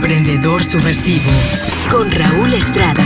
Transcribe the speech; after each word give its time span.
Emprendedor 0.00 0.64
Subversivo 0.64 1.30
con 1.90 2.10
Raúl 2.10 2.54
Estrada. 2.54 3.04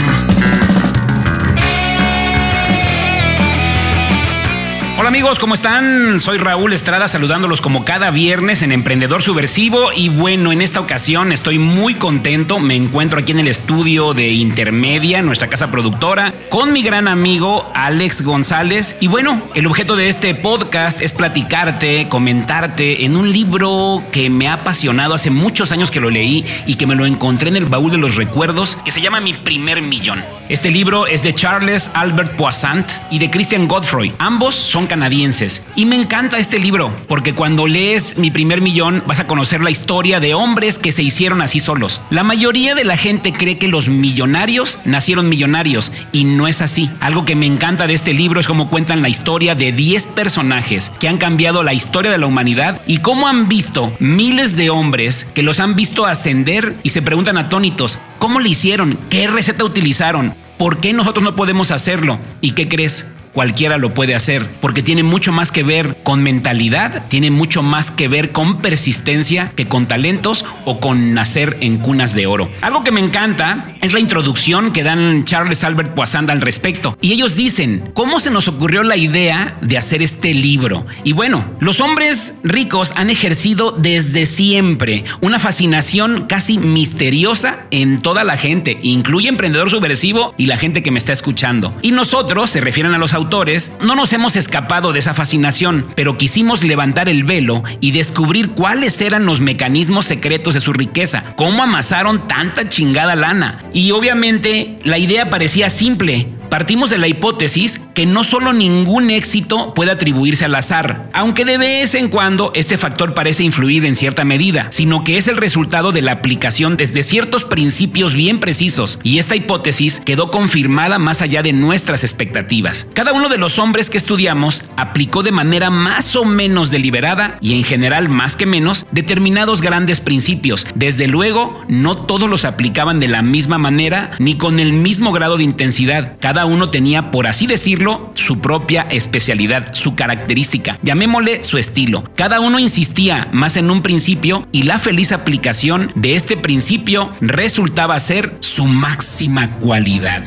Hola 5.05 5.09
amigos, 5.11 5.37
¿cómo 5.37 5.53
están? 5.53 6.19
Soy 6.19 6.39
Raúl 6.39 6.73
Estrada 6.73 7.07
saludándolos 7.07 7.61
como 7.61 7.85
cada 7.85 8.09
viernes 8.09 8.63
en 8.63 8.71
Emprendedor 8.71 9.21
Subversivo 9.21 9.91
y 9.95 10.09
bueno, 10.09 10.51
en 10.51 10.63
esta 10.63 10.79
ocasión 10.79 11.31
estoy 11.31 11.59
muy 11.59 11.93
contento, 11.93 12.57
me 12.57 12.73
encuentro 12.73 13.19
aquí 13.19 13.31
en 13.31 13.37
el 13.37 13.47
estudio 13.47 14.15
de 14.15 14.29
Intermedia, 14.29 15.21
nuestra 15.21 15.47
casa 15.47 15.69
productora, 15.69 16.33
con 16.49 16.73
mi 16.73 16.81
gran 16.81 17.07
amigo 17.07 17.71
Alex 17.75 18.23
González 18.23 18.97
y 18.99 19.05
bueno, 19.05 19.43
el 19.53 19.67
objeto 19.67 19.95
de 19.95 20.09
este 20.09 20.33
podcast 20.33 20.99
es 21.03 21.13
platicarte, 21.13 22.07
comentarte 22.09 23.05
en 23.05 23.15
un 23.15 23.31
libro 23.31 24.01
que 24.11 24.31
me 24.31 24.47
ha 24.47 24.53
apasionado 24.53 25.13
hace 25.13 25.29
muchos 25.29 25.71
años 25.71 25.91
que 25.91 25.99
lo 25.99 26.09
leí 26.09 26.43
y 26.65 26.77
que 26.77 26.87
me 26.87 26.95
lo 26.95 27.05
encontré 27.05 27.49
en 27.49 27.57
el 27.57 27.67
baúl 27.67 27.91
de 27.91 27.99
los 27.99 28.15
recuerdos 28.15 28.79
que 28.83 28.91
se 28.91 29.01
llama 29.01 29.19
Mi 29.19 29.35
primer 29.35 29.83
millón. 29.83 30.23
Este 30.49 30.71
libro 30.71 31.05
es 31.05 31.21
de 31.21 31.33
Charles 31.33 31.91
Albert 31.93 32.35
Poissant 32.35 32.89
y 33.11 33.19
de 33.19 33.29
Christian 33.29 33.67
Godfrey. 33.67 34.11
Ambos 34.17 34.55
son 34.55 34.87
canadienses. 34.95 35.61
Y 35.75 35.85
me 35.85 35.97
encanta 35.97 36.39
este 36.39 36.57
libro 36.57 36.89
porque 37.09 37.33
cuando 37.33 37.67
lees 37.67 38.17
Mi 38.17 38.31
primer 38.31 38.61
millón 38.61 39.03
vas 39.05 39.19
a 39.19 39.27
conocer 39.27 39.59
la 39.59 39.69
historia 39.69 40.21
de 40.21 40.33
hombres 40.33 40.79
que 40.79 40.93
se 40.93 41.03
hicieron 41.03 41.41
así 41.41 41.59
solos. 41.59 42.01
La 42.09 42.23
mayoría 42.23 42.75
de 42.75 42.85
la 42.85 42.95
gente 42.95 43.33
cree 43.33 43.57
que 43.57 43.67
los 43.67 43.89
millonarios 43.89 44.79
nacieron 44.85 45.27
millonarios 45.27 45.91
y 46.13 46.23
no 46.23 46.47
es 46.47 46.61
así. 46.61 46.89
Algo 47.01 47.25
que 47.25 47.35
me 47.35 47.45
encanta 47.45 47.87
de 47.87 47.93
este 47.93 48.13
libro 48.13 48.39
es 48.39 48.47
cómo 48.47 48.69
cuentan 48.69 49.01
la 49.01 49.09
historia 49.09 49.53
de 49.53 49.73
10 49.73 50.05
personajes 50.05 50.93
que 50.97 51.09
han 51.09 51.17
cambiado 51.17 51.61
la 51.61 51.73
historia 51.73 52.09
de 52.09 52.17
la 52.17 52.27
humanidad 52.27 52.79
y 52.87 52.99
cómo 52.99 53.27
han 53.27 53.49
visto 53.49 53.91
miles 53.99 54.55
de 54.55 54.69
hombres 54.69 55.27
que 55.33 55.43
los 55.43 55.59
han 55.59 55.75
visto 55.75 56.05
ascender 56.05 56.73
y 56.83 56.91
se 56.91 57.01
preguntan 57.01 57.37
atónitos, 57.37 57.99
¿cómo 58.17 58.39
le 58.39 58.47
hicieron? 58.47 58.97
¿Qué 59.09 59.27
receta 59.27 59.65
utilizaron? 59.65 60.35
¿Por 60.57 60.77
qué 60.77 60.93
nosotros 60.93 61.21
no 61.21 61.35
podemos 61.35 61.71
hacerlo? 61.71 62.17
¿Y 62.39 62.51
qué 62.51 62.69
crees? 62.69 63.07
Cualquiera 63.35 63.77
lo 63.77 63.93
puede 63.93 64.15
hacer, 64.15 64.47
porque 64.61 64.81
tiene 64.81 65.03
mucho 65.03 65.33
más 65.33 65.51
que 65.51 65.61
ver 65.61 65.97
con 66.03 66.23
mentalidad, 66.23 67.03
tiene 67.09 67.31
mucho 67.31 67.61
más 67.61 67.91
que 67.91 68.07
ver 68.07 68.31
con 68.31 68.61
persistencia 68.61 69.51
que 69.55 69.67
con 69.67 69.87
talentos 69.87 70.45
o 70.63 70.79
con 70.79 71.13
nacer 71.13 71.57
en 71.59 71.77
cunas 71.77 72.15
de 72.15 72.27
oro. 72.27 72.49
Algo 72.61 72.85
que 72.85 72.91
me 72.91 73.01
encanta 73.01 73.74
es 73.85 73.93
la 73.93 73.99
introducción 73.99 74.73
que 74.73 74.83
dan 74.83 75.25
Charles 75.25 75.63
Albert 75.63 75.93
Poissand 75.93 76.31
al 76.31 76.41
respecto. 76.41 76.97
Y 77.01 77.13
ellos 77.13 77.35
dicen, 77.35 77.91
¿cómo 77.93 78.19
se 78.19 78.31
nos 78.31 78.47
ocurrió 78.47 78.81
la 78.81 78.97
idea 78.97 79.57
de 79.61 79.77
hacer 79.77 80.01
este 80.01 80.33
libro? 80.33 80.85
Y 81.03 81.13
bueno, 81.13 81.45
los 81.59 81.79
hombres 81.79 82.39
ricos 82.43 82.93
han 82.95 83.11
ejercido 83.11 83.71
desde 83.71 84.25
siempre 84.25 85.05
una 85.21 85.37
fascinación 85.37 86.25
casi 86.27 86.57
misteriosa 86.57 87.67
en 87.69 87.99
toda 87.99 88.23
la 88.23 88.37
gente, 88.37 88.79
incluye 88.81 89.29
emprendedor 89.29 89.69
subversivo 89.69 90.33
y 90.37 90.47
la 90.47 90.57
gente 90.57 90.81
que 90.81 90.91
me 90.91 90.99
está 90.99 91.13
escuchando. 91.13 91.77
Y 91.83 91.91
nosotros, 91.91 92.49
se 92.49 92.61
refieren 92.61 92.93
a 92.93 92.97
los 92.97 93.13
autores, 93.13 93.75
no 93.81 93.95
nos 93.95 94.13
hemos 94.13 94.35
escapado 94.35 94.93
de 94.93 94.99
esa 94.99 95.13
fascinación, 95.13 95.85
pero 95.95 96.17
quisimos 96.17 96.63
levantar 96.63 97.07
el 97.07 97.23
velo 97.23 97.63
y 97.81 97.91
descubrir 97.91 98.49
cuáles 98.51 98.99
eran 99.01 99.25
los 99.27 99.41
mecanismos 99.41 100.05
secretos 100.05 100.55
de 100.55 100.59
su 100.59 100.73
riqueza, 100.73 101.35
cómo 101.35 101.61
amasaron 101.61 102.27
tanta 102.27 102.67
chingada 102.67 103.15
lana. 103.15 103.63
Y 103.75 103.91
obviamente 103.91 104.77
la 104.85 104.97
idea 104.97 105.29
parecía 105.29 105.69
simple, 105.69 106.27
Partimos 106.49 106.89
de 106.89 106.97
la 106.97 107.07
hipótesis 107.07 107.81
que 107.93 108.05
no 108.05 108.23
solo 108.23 108.53
ningún 108.53 109.09
éxito 109.09 109.73
puede 109.73 109.91
atribuirse 109.91 110.45
al 110.45 110.55
azar, 110.55 111.09
aunque 111.13 111.45
de 111.45 111.57
vez 111.57 111.95
en 111.95 112.09
cuando 112.09 112.51
este 112.55 112.77
factor 112.77 113.13
parece 113.13 113.43
influir 113.43 113.85
en 113.85 113.95
cierta 113.95 114.25
medida, 114.25 114.67
sino 114.69 115.03
que 115.03 115.17
es 115.17 115.27
el 115.27 115.37
resultado 115.37 115.91
de 115.91 116.01
la 116.01 116.11
aplicación 116.11 116.77
desde 116.77 117.03
ciertos 117.03 117.45
principios 117.45 118.13
bien 118.13 118.39
precisos, 118.39 118.99
y 119.03 119.19
esta 119.19 119.35
hipótesis 119.35 120.01
quedó 120.05 120.29
confirmada 120.29 120.99
más 120.99 121.21
allá 121.21 121.41
de 121.41 121.53
nuestras 121.53 122.03
expectativas. 122.03 122.87
Cada 122.93 123.13
uno 123.13 123.29
de 123.29 123.37
los 123.37 123.59
hombres 123.59 123.89
que 123.89 123.97
estudiamos 123.97 124.63
aplicó 124.77 125.23
de 125.23 125.31
manera 125.31 125.69
más 125.69 126.15
o 126.15 126.25
menos 126.25 126.71
deliberada 126.71 127.37
y 127.41 127.55
en 127.57 127.63
general 127.63 128.09
más 128.09 128.35
que 128.35 128.45
menos 128.45 128.85
determinados 128.91 129.61
grandes 129.61 130.01
principios. 130.01 130.67
Desde 130.75 131.07
luego, 131.07 131.61
no 131.67 131.97
todos 131.97 132.29
los 132.29 132.45
aplicaban 132.45 132.99
de 132.99 133.07
la 133.07 133.21
misma 133.21 133.57
manera 133.57 134.11
ni 134.19 134.35
con 134.35 134.59
el 134.59 134.73
mismo 134.73 135.11
grado 135.11 135.37
de 135.37 135.43
intensidad. 135.43 136.17
Uno 136.43 136.69
tenía, 136.69 137.11
por 137.11 137.27
así 137.27 137.47
decirlo, 137.47 138.11
su 138.15 138.39
propia 138.39 138.81
especialidad, 138.89 139.73
su 139.73 139.95
característica, 139.95 140.77
llamémosle 140.81 141.45
su 141.45 141.57
estilo. 141.57 142.03
Cada 142.15 142.41
uno 142.41 142.59
insistía 142.59 143.29
más 143.31 143.55
en 143.55 143.71
un 143.71 143.81
principio 143.81 144.49
y 144.51 144.63
la 144.63 144.79
feliz 144.79 145.13
aplicación 145.13 145.93
de 145.95 146.15
este 146.15 146.35
principio 146.35 147.13
resultaba 147.21 147.97
ser 147.99 148.35
su 148.41 148.65
máxima 148.65 149.51
cualidad. 149.61 150.23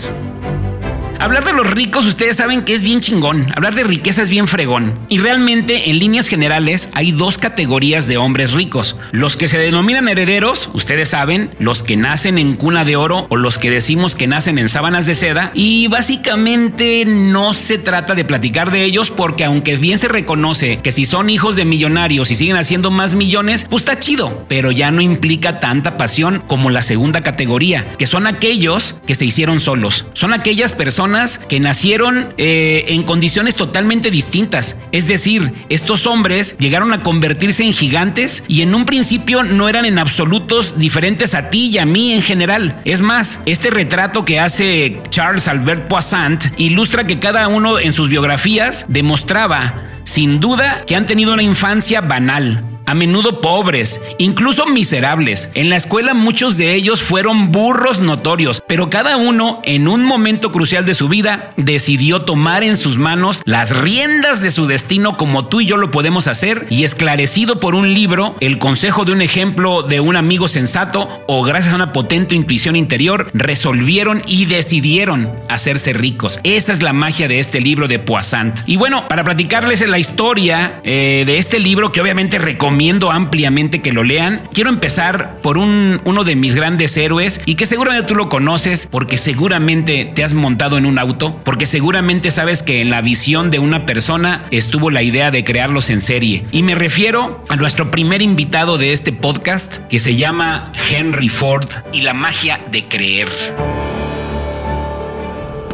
Hablar 1.21 1.45
de 1.45 1.53
los 1.53 1.69
ricos, 1.69 2.07
ustedes 2.07 2.37
saben 2.37 2.63
que 2.63 2.75
es 2.75 2.85
bien 2.85 3.01
chingón. 3.01 3.49
Hablar 3.57 3.75
de 3.75 3.83
riqueza 3.83 4.23
es 4.23 4.31
bien 4.31 4.47
fregón. 4.47 4.97
Y 5.09 5.19
realmente, 5.19 5.91
en 5.91 5.99
líneas 5.99 6.29
generales, 6.29 6.91
hay 6.95 7.11
dos 7.11 7.39
categorías 7.39 8.07
de 8.07 8.17
hombres 8.19 8.53
ricos. 8.53 8.95
Los 9.11 9.37
que 9.37 9.49
se 9.49 9.59
denominan 9.59 10.07
herederos, 10.07 10.71
ustedes 10.75 11.09
saben, 11.09 11.51
los 11.59 11.83
que 11.83 11.97
nacen 11.97 12.39
en 12.39 12.55
cuna 12.55 12.85
de 12.85 12.95
oro 12.95 13.27
o 13.31 13.37
los 13.37 13.59
que 13.59 13.69
decimos 13.69 14.15
que 14.15 14.29
nacen 14.29 14.59
en 14.59 14.69
sábanas 14.69 15.07
de 15.07 15.17
seda. 15.17 15.51
Y 15.55 15.89
básicamente 15.89 17.03
no 17.05 17.53
se 17.53 17.79
trata 17.79 18.15
de 18.15 18.25
platicar 18.25 18.71
de 18.71 18.85
ellos 18.85 19.11
porque 19.11 19.45
aunque 19.45 19.77
bien 19.77 19.99
se 19.99 20.07
reconoce 20.07 20.79
que 20.83 20.93
si 20.93 21.05
son 21.05 21.31
hijos 21.31 21.57
de 21.57 21.65
millonarios 21.65 22.31
y 22.31 22.37
siguen 22.37 22.57
haciendo 22.57 22.93
más 22.93 23.17
millones, 23.17 23.67
pues 23.69 23.83
está 23.83 23.99
chido. 23.99 24.45
Pero 24.47 24.71
ya 24.71 24.93
no 24.93 25.01
implica 25.01 25.59
tanta 25.59 25.97
pasión 25.97 26.45
como 26.47 26.71
la 26.71 26.83
segunda 26.83 27.23
categoría, 27.23 27.97
que 27.99 28.07
son 28.07 28.29
aquellos 28.29 29.01
que 29.05 29.17
se 29.17 29.25
hicieron 29.25 29.59
solos. 29.59 30.07
Son 30.13 30.33
aquellas 30.33 30.73
personas 30.73 31.08
que 31.49 31.61
nacieron 31.61 32.35
eh, 32.39 32.85
en 32.89 33.03
condiciones 33.03 33.55
totalmente 33.55 34.11
distintas. 34.11 34.79
Es 34.93 35.09
decir, 35.09 35.53
estos 35.69 36.07
hombres 36.07 36.57
llegaron 36.59 36.93
a 36.93 37.03
convertirse 37.03 37.65
en 37.65 37.73
gigantes 37.73 38.45
y 38.49 38.63
en 38.63 38.75
un 38.75 38.85
principio 38.85 39.43
no 39.43 39.69
eran 39.69 39.85
en 39.85 39.99
absolutos 39.99 40.79
diferentes 40.79 41.35
a 41.35 41.51
ti 41.51 41.69
y 41.69 41.79
a 41.79 41.87
mí 41.87 42.13
en 42.13 42.23
general. 42.23 42.81
Es 42.85 43.01
más, 43.01 43.41
este 43.47 43.71
retrato 43.71 44.25
que 44.25 44.41
hace 44.41 45.01
Charles 45.11 45.49
Albert 45.49 45.89
Poissant 45.89 46.43
ilustra 46.57 47.07
que 47.07 47.19
cada 47.19 47.49
uno 47.49 47.79
en 47.79 47.93
sus 47.93 48.09
biografías 48.09 48.87
demostraba 48.89 49.89
sin 50.09 50.41
duda 50.41 50.85
que 50.87 50.97
han 50.97 51.05
tenido 51.05 51.35
una 51.35 51.43
infancia 51.43 52.01
banal, 52.01 52.65
a 52.89 52.95
menudo 52.95 53.43
pobres, 53.43 54.01
incluso 54.17 54.65
miserables. 54.65 55.51
En 55.53 55.69
la 55.69 55.77
escuela 55.77 56.15
muchos 56.15 56.57
de 56.57 56.73
ellos 56.73 57.03
fueron 57.03 57.53
burros 57.53 58.01
notorios, 58.01 58.63
pero 58.67 58.89
cada 58.89 59.19
uno 59.19 59.61
en 59.65 59.89
un 59.89 60.07
momento 60.07 60.51
crucial 60.53 60.87
de 60.87 60.95
su 60.95 61.07
vida 61.07 61.53
decidió 61.59 62.23
tomar 62.23 62.65
en 62.65 62.79
sus 62.79 62.97
manos 62.97 63.43
las 63.45 63.77
riendas 63.77 64.43
de 64.43 64.51
su 64.51 64.67
destino 64.67 65.19
como 65.19 65.49
tú 65.49 65.61
y 65.61 65.67
yo 65.67 65.77
lo 65.77 65.91
podemos 65.91 66.29
hacer 66.29 66.67
y 66.71 66.85
esclarecido 66.85 67.61
por 67.61 67.75
un 67.75 67.93
libro, 67.93 68.37
el 68.41 68.57
consejo 68.57 69.05
de 69.05 69.13
un 69.13 69.21
ejemplo 69.21 69.83
de 69.83 70.01
un 70.01 70.17
amigo 70.17 70.49
sensato 70.49 71.11
o 71.27 71.43
gracias 71.43 71.75
a 71.75 71.77
una 71.77 71.93
potente 71.93 72.37
intuición 72.37 72.75
interior, 72.75 73.31
resolvieron 73.35 74.23
y 74.27 74.47
decidieron 74.47 75.31
hacerse 75.51 75.93
ricos. 75.93 76.41
Esa 76.43 76.73
es 76.73 76.81
la 76.81 76.95
magia 76.95 77.29
de 77.29 77.39
este 77.39 77.61
libro 77.61 77.87
de 77.87 77.99
Poissant. 77.99 78.61
Y 78.65 78.79
bueno, 78.79 79.07
para 79.09 79.25
platicarles 79.25 79.87
la 79.87 79.99
historia 79.99 80.81
eh, 80.85 81.25
de 81.27 81.37
este 81.37 81.59
libro 81.59 81.93
que 81.93 82.01
obviamente 82.01 82.39
recomiendo 82.39 82.78
recomiendo 82.79 83.11
ampliamente 83.11 83.83
que 83.83 83.91
lo 83.91 84.05
lean. 84.05 84.41
Quiero 84.53 84.71
empezar 84.71 85.39
por 85.43 85.59
un, 85.59 86.01
uno 86.05 86.23
de 86.23 86.37
mis 86.37 86.55
grandes 86.55 86.97
héroes 86.97 87.41
y 87.45 87.57
que 87.57 87.67
seguramente 87.67 88.07
tú 88.07 88.15
lo 88.15 88.29
conoces 88.29 88.87
porque 88.89 89.19
seguramente 89.19 90.13
te 90.15 90.23
has 90.23 90.33
montado 90.33 90.79
en 90.79 90.87
un 90.87 90.97
auto, 91.01 91.41
porque 91.45 91.67
seguramente 91.67 92.31
sabes 92.31 92.63
que 92.63 92.81
en 92.81 92.91
la 92.91 93.01
visión 93.01 93.51
de 93.51 93.59
una 93.59 93.85
persona 93.85 94.45
estuvo 94.53 94.91
la 94.91 95.03
idea 95.03 95.33
de 95.33 95.43
crearlos 95.43 95.91
en 95.91 96.01
serie. 96.01 96.45
Y 96.53 96.63
me 96.63 96.77
refiero 96.77 97.45
a 97.49 97.57
nuestro 97.57 97.91
primer 97.91 98.23
invitado 98.23 98.79
de 98.79 98.93
este 98.93 99.11
podcast 99.11 99.79
que 99.89 99.99
se 99.99 100.15
llama 100.15 100.73
Henry 100.89 101.29
Ford 101.29 101.67
y 101.93 102.03
la 102.03 102.15
magia 102.15 102.61
de 102.71 102.87
creer. 102.87 103.27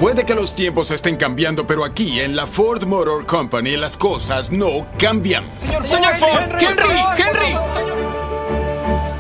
Puede 0.01 0.25
que 0.25 0.35
los 0.35 0.55
tiempos 0.55 0.91
estén 0.91 1.17
cambiando, 1.17 1.67
pero 1.67 1.85
aquí 1.85 2.21
en 2.21 2.37
la 2.37 2.47
Ford 2.47 2.85
Motor 2.85 3.27
Company 3.27 3.77
las 3.77 3.97
cosas 3.97 4.51
no 4.51 4.87
cambian. 4.99 5.51
Señor 5.57 5.83
Ford, 5.85 6.43
Henry, 6.61 7.01
Henry. 7.17 8.24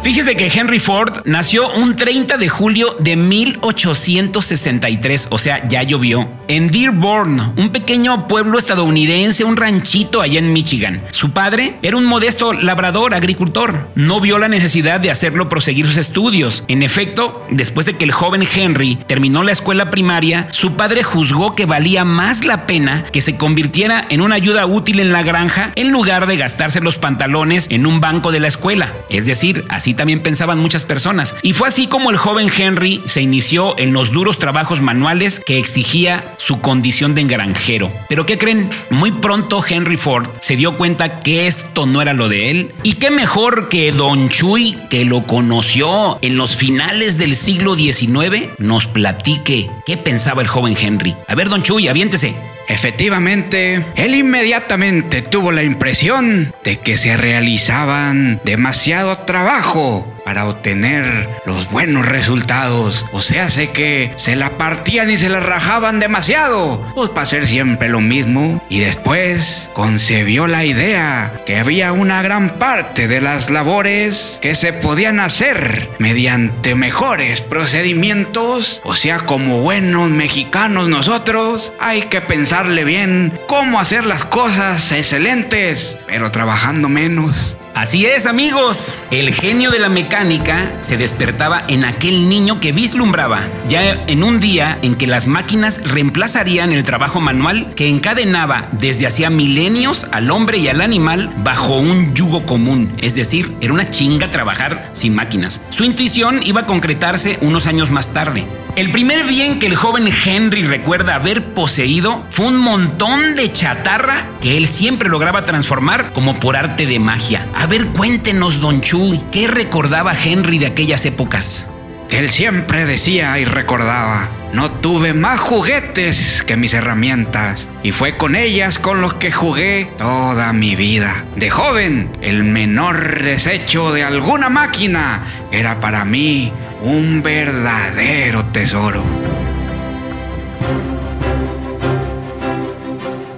Fíjese 0.04 0.36
que 0.36 0.52
Henry 0.54 0.78
Ford 0.80 1.22
nació 1.24 1.72
un 1.72 1.96
30 1.96 2.36
de 2.36 2.50
julio 2.50 2.94
de 2.98 3.16
1863, 3.16 5.28
o 5.30 5.38
sea, 5.38 5.66
ya 5.66 5.82
llovió, 5.82 6.28
en 6.46 6.68
Dearborn, 6.68 7.54
un 7.56 7.70
pequeño 7.70 8.28
pueblo 8.28 8.58
estadounidense, 8.58 9.44
un 9.44 9.56
ranchito 9.56 10.20
allá 10.20 10.40
en 10.40 10.52
Michigan. 10.52 11.02
Su 11.10 11.30
padre 11.30 11.76
era 11.80 11.96
un 11.96 12.04
modesto 12.04 12.52
labrador, 12.52 13.14
agricultor. 13.14 13.88
No 13.94 14.20
vio 14.20 14.38
la 14.38 14.48
necesidad 14.48 15.00
de 15.00 15.10
hacerlo 15.10 15.48
proseguir 15.48 15.86
sus 15.86 15.96
estudios. 15.96 16.64
En 16.68 16.82
efecto, 16.82 17.42
después 17.50 17.86
de 17.86 17.94
que 17.94 18.04
el 18.04 18.12
joven 18.12 18.46
Henry 18.54 18.98
terminó 19.06 19.42
la 19.42 19.52
escuela 19.52 19.88
primaria, 19.88 20.48
su 20.50 20.74
padre 20.74 21.02
juzgó 21.02 21.54
que 21.54 21.64
valía 21.64 22.04
más 22.04 22.44
la 22.44 22.66
pena 22.66 23.06
que 23.10 23.22
se 23.22 23.38
convirtiera 23.38 24.06
en 24.10 24.20
una 24.20 24.34
ayuda 24.34 24.66
útil 24.66 25.00
en 25.00 25.12
la 25.12 25.22
granja 25.22 25.72
en 25.76 25.92
lugar 25.92 26.26
de 26.26 26.36
gastarse 26.36 26.82
los 26.82 26.98
pantalones 26.98 27.68
en 27.70 27.86
un 27.86 28.02
banco 28.02 28.32
de 28.32 28.40
la 28.40 28.48
escuela. 28.48 28.92
Es 29.08 29.24
decir, 29.24 29.64
así 29.70 29.93
también 29.94 30.22
pensaban 30.22 30.58
muchas 30.58 30.84
personas. 30.84 31.34
Y 31.42 31.52
fue 31.52 31.68
así 31.68 31.86
como 31.86 32.10
el 32.10 32.16
joven 32.16 32.50
Henry 32.56 33.02
se 33.06 33.22
inició 33.22 33.78
en 33.78 33.92
los 33.92 34.12
duros 34.12 34.38
trabajos 34.38 34.80
manuales 34.80 35.40
que 35.44 35.58
exigía 35.58 36.34
su 36.38 36.60
condición 36.60 37.14
de 37.14 37.22
engranjero. 37.22 37.90
Pero 38.08 38.26
¿qué 38.26 38.38
creen? 38.38 38.70
Muy 38.90 39.12
pronto 39.12 39.64
Henry 39.66 39.96
Ford 39.96 40.28
se 40.40 40.56
dio 40.56 40.76
cuenta 40.76 41.20
que 41.20 41.46
esto 41.46 41.86
no 41.86 42.02
era 42.02 42.14
lo 42.14 42.28
de 42.28 42.50
él. 42.50 42.74
Y 42.82 42.94
qué 42.94 43.10
mejor 43.10 43.68
que 43.68 43.92
Don 43.92 44.28
Chuy, 44.28 44.78
que 44.90 45.04
lo 45.04 45.26
conoció 45.26 46.18
en 46.22 46.36
los 46.36 46.56
finales 46.56 47.18
del 47.18 47.36
siglo 47.36 47.74
XIX, 47.74 48.48
nos 48.58 48.86
platique 48.86 49.70
qué 49.86 49.96
pensaba 49.96 50.42
el 50.42 50.48
joven 50.48 50.76
Henry. 50.78 51.14
A 51.26 51.34
ver, 51.34 51.48
Don 51.48 51.62
Chuy, 51.62 51.88
aviéntese. 51.88 52.34
Efectivamente, 52.68 53.84
él 53.94 54.14
inmediatamente 54.14 55.22
tuvo 55.22 55.52
la 55.52 55.62
impresión 55.62 56.54
de 56.62 56.78
que 56.78 56.96
se 56.96 57.16
realizaban 57.16 58.40
demasiado 58.44 59.18
trabajo 59.18 60.13
para 60.24 60.46
obtener 60.46 61.28
los 61.44 61.70
buenos 61.70 62.06
resultados. 62.06 63.06
O 63.12 63.20
sea, 63.20 63.48
sé 63.48 63.70
que 63.70 64.12
se 64.16 64.36
la 64.36 64.56
partían 64.56 65.10
y 65.10 65.18
se 65.18 65.28
la 65.28 65.40
rajaban 65.40 66.00
demasiado, 66.00 66.84
pues 66.94 67.10
para 67.10 67.22
hacer 67.22 67.46
siempre 67.46 67.88
lo 67.88 68.00
mismo. 68.00 68.62
Y 68.68 68.80
después 68.80 69.70
concebió 69.72 70.46
la 70.46 70.64
idea 70.64 71.42
que 71.46 71.58
había 71.58 71.92
una 71.92 72.22
gran 72.22 72.58
parte 72.58 73.08
de 73.08 73.20
las 73.20 73.50
labores 73.50 74.38
que 74.40 74.54
se 74.54 74.72
podían 74.72 75.20
hacer 75.20 75.90
mediante 75.98 76.74
mejores 76.74 77.40
procedimientos. 77.40 78.80
O 78.84 78.94
sea, 78.94 79.20
como 79.20 79.60
buenos 79.60 80.10
mexicanos 80.10 80.88
nosotros, 80.88 81.72
hay 81.80 82.02
que 82.02 82.20
pensarle 82.20 82.84
bien 82.84 83.38
cómo 83.46 83.80
hacer 83.80 84.06
las 84.06 84.24
cosas 84.24 84.92
excelentes, 84.92 85.98
pero 86.06 86.30
trabajando 86.30 86.88
menos. 86.88 87.56
Así 87.74 88.06
es, 88.06 88.26
amigos. 88.26 88.94
El 89.10 89.34
genio 89.34 89.72
de 89.72 89.80
la 89.80 89.88
mecánica 89.88 90.78
se 90.82 90.96
despertaba 90.96 91.60
en 91.66 91.84
aquel 91.84 92.28
niño 92.28 92.60
que 92.60 92.70
vislumbraba, 92.70 93.40
ya 93.66 94.04
en 94.06 94.22
un 94.22 94.38
día 94.38 94.78
en 94.82 94.94
que 94.94 95.08
las 95.08 95.26
máquinas 95.26 95.80
reemplazarían 95.90 96.70
el 96.70 96.84
trabajo 96.84 97.20
manual 97.20 97.74
que 97.74 97.88
encadenaba 97.88 98.68
desde 98.70 99.08
hacía 99.08 99.28
milenios 99.28 100.06
al 100.12 100.30
hombre 100.30 100.58
y 100.58 100.68
al 100.68 100.82
animal 100.82 101.34
bajo 101.38 101.76
un 101.76 102.14
yugo 102.14 102.46
común. 102.46 102.92
Es 102.98 103.16
decir, 103.16 103.56
era 103.60 103.72
una 103.72 103.90
chinga 103.90 104.30
trabajar 104.30 104.90
sin 104.92 105.16
máquinas. 105.16 105.60
Su 105.70 105.82
intuición 105.82 106.44
iba 106.44 106.60
a 106.60 106.66
concretarse 106.66 107.38
unos 107.42 107.66
años 107.66 107.90
más 107.90 108.12
tarde. 108.12 108.46
El 108.76 108.90
primer 108.90 109.24
bien 109.24 109.60
que 109.60 109.68
el 109.68 109.76
joven 109.76 110.08
Henry 110.24 110.64
recuerda 110.64 111.14
haber 111.14 111.54
poseído 111.54 112.26
fue 112.28 112.48
un 112.48 112.56
montón 112.56 113.36
de 113.36 113.52
chatarra 113.52 114.26
que 114.40 114.56
él 114.56 114.66
siempre 114.66 115.08
lograba 115.08 115.44
transformar 115.44 116.12
como 116.12 116.40
por 116.40 116.56
arte 116.56 116.84
de 116.84 116.98
magia. 116.98 117.46
A 117.54 117.68
ver, 117.68 117.86
cuéntenos, 117.88 118.60
don 118.60 118.80
Chuy, 118.80 119.22
¿qué 119.30 119.46
recordaba 119.46 120.12
Henry 120.12 120.58
de 120.58 120.66
aquellas 120.66 121.06
épocas? 121.06 121.68
Él 122.10 122.28
siempre 122.30 122.84
decía 122.84 123.38
y 123.38 123.44
recordaba, 123.44 124.28
no 124.52 124.72
tuve 124.72 125.14
más 125.14 125.38
juguetes 125.38 126.42
que 126.44 126.56
mis 126.56 126.74
herramientas, 126.74 127.68
y 127.84 127.92
fue 127.92 128.16
con 128.16 128.34
ellas 128.34 128.80
con 128.80 129.00
los 129.00 129.14
que 129.14 129.30
jugué 129.30 129.90
toda 129.98 130.52
mi 130.52 130.74
vida. 130.74 131.24
De 131.36 131.48
joven, 131.48 132.10
el 132.22 132.42
menor 132.42 133.22
desecho 133.22 133.92
de 133.92 134.02
alguna 134.02 134.48
máquina 134.48 135.22
era 135.52 135.80
para 135.80 136.04
mí 136.04 136.52
un 136.84 137.22
verdadero 137.22 138.44
tesoro. 138.44 139.02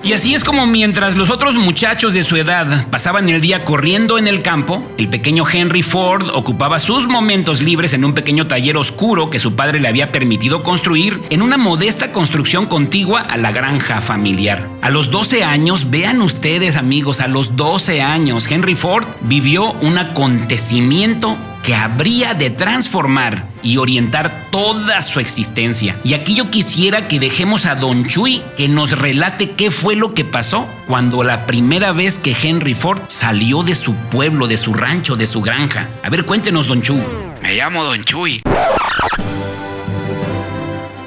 Y 0.02 0.12
así 0.12 0.34
es 0.34 0.44
como 0.44 0.66
mientras 0.66 1.16
los 1.16 1.30
otros 1.30 1.54
muchachos 1.56 2.14
de 2.14 2.22
su 2.22 2.36
edad 2.36 2.86
pasaban 2.90 3.28
el 3.28 3.40
día 3.40 3.64
corriendo 3.64 4.18
en 4.18 4.26
el 4.26 4.42
campo, 4.42 4.82
el 4.98 5.08
pequeño 5.08 5.44
Henry 5.52 5.82
Ford 5.82 6.28
ocupaba 6.32 6.78
sus 6.78 7.06
momentos 7.06 7.60
libres 7.60 7.92
en 7.92 8.04
un 8.04 8.14
pequeño 8.14 8.46
taller 8.46 8.76
oscuro 8.76 9.30
que 9.30 9.38
su 9.38 9.54
padre 9.54 9.80
le 9.80 9.88
había 9.88 10.12
permitido 10.12 10.62
construir 10.62 11.20
en 11.30 11.42
una 11.42 11.56
modesta 11.56 12.12
construcción 12.12 12.66
contigua 12.66 13.20
a 13.20 13.36
la 13.36 13.52
granja 13.52 14.00
familiar. 14.00 14.68
A 14.80 14.90
los 14.90 15.10
12 15.10 15.44
años, 15.44 15.90
vean 15.90 16.20
ustedes 16.20 16.76
amigos, 16.76 17.20
a 17.20 17.28
los 17.28 17.56
12 17.56 18.02
años, 18.02 18.48
Henry 18.50 18.74
Ford 18.74 19.06
vivió 19.22 19.72
un 19.82 19.98
acontecimiento 19.98 21.36
que 21.66 21.74
habría 21.74 22.32
de 22.32 22.50
transformar 22.50 23.48
y 23.60 23.78
orientar 23.78 24.46
toda 24.52 25.02
su 25.02 25.18
existencia. 25.18 25.98
Y 26.04 26.14
aquí 26.14 26.36
yo 26.36 26.48
quisiera 26.48 27.08
que 27.08 27.18
dejemos 27.18 27.66
a 27.66 27.74
Don 27.74 28.06
Chuy 28.06 28.40
que 28.56 28.68
nos 28.68 28.96
relate 28.96 29.50
qué 29.50 29.72
fue 29.72 29.96
lo 29.96 30.14
que 30.14 30.24
pasó 30.24 30.68
cuando 30.86 31.24
la 31.24 31.44
primera 31.44 31.90
vez 31.90 32.20
que 32.20 32.36
Henry 32.40 32.74
Ford 32.74 33.02
salió 33.08 33.64
de 33.64 33.74
su 33.74 33.96
pueblo, 33.96 34.46
de 34.46 34.58
su 34.58 34.74
rancho, 34.74 35.16
de 35.16 35.26
su 35.26 35.42
granja. 35.42 35.88
A 36.04 36.08
ver, 36.08 36.24
cuéntenos, 36.24 36.68
Don 36.68 36.82
Chuy. 36.82 37.02
Me 37.42 37.56
llamo 37.56 37.82
Don 37.82 38.04
Chuy. 38.04 38.42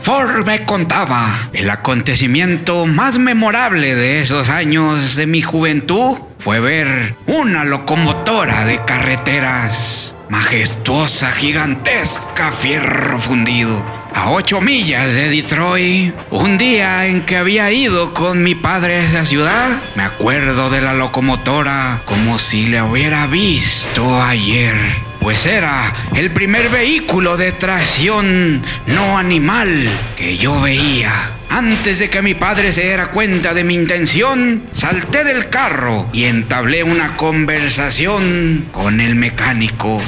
Ford 0.01 0.45
me 0.45 0.65
contaba 0.65 1.49
el 1.53 1.69
acontecimiento 1.69 2.85
más 2.85 3.17
memorable 3.17 3.95
de 3.95 4.19
esos 4.19 4.49
años 4.49 5.15
de 5.15 5.25
mi 5.25 5.41
juventud 5.41 6.17
fue 6.39 6.61
ver 6.61 7.17
una 7.27 7.65
locomotora 7.65 8.63
de 8.65 8.83
carreteras 8.85 10.15
majestuosa, 10.29 11.31
gigantesca, 11.33 12.51
fierro 12.51 13.19
fundido. 13.19 13.83
A 14.15 14.31
ocho 14.31 14.61
millas 14.61 15.13
de 15.13 15.29
Detroit, 15.29 16.13
un 16.31 16.57
día 16.57 17.07
en 17.07 17.25
que 17.25 17.35
había 17.35 17.71
ido 17.71 18.13
con 18.13 18.41
mi 18.41 18.55
padre 18.55 18.97
a 18.97 19.03
esa 19.03 19.25
ciudad, 19.25 19.77
me 19.95 20.03
acuerdo 20.03 20.69
de 20.69 20.81
la 20.81 20.93
locomotora 20.93 22.01
como 22.05 22.39
si 22.39 22.67
la 22.67 22.85
hubiera 22.85 23.27
visto 23.27 24.21
ayer. 24.21 24.75
Pues 25.19 25.45
era 25.45 25.93
el 26.15 26.31
primer 26.31 26.69
vehículo 26.69 27.35
de 27.35 27.51
tracción 27.51 28.61
no 28.87 29.17
animal 29.17 29.89
que 30.15 30.37
yo 30.37 30.61
veía. 30.61 31.38
Antes 31.59 31.99
de 31.99 32.09
que 32.09 32.21
mi 32.21 32.35
padre 32.35 32.71
se 32.71 32.83
diera 32.83 33.11
cuenta 33.11 33.53
de 33.53 33.65
mi 33.65 33.73
intención, 33.73 34.69
salté 34.71 35.25
del 35.25 35.49
carro 35.49 36.09
y 36.13 36.23
entablé 36.23 36.83
una 36.85 37.17
conversación 37.17 38.69
con 38.71 39.01
el 39.01 39.15
mecánico. 39.17 40.01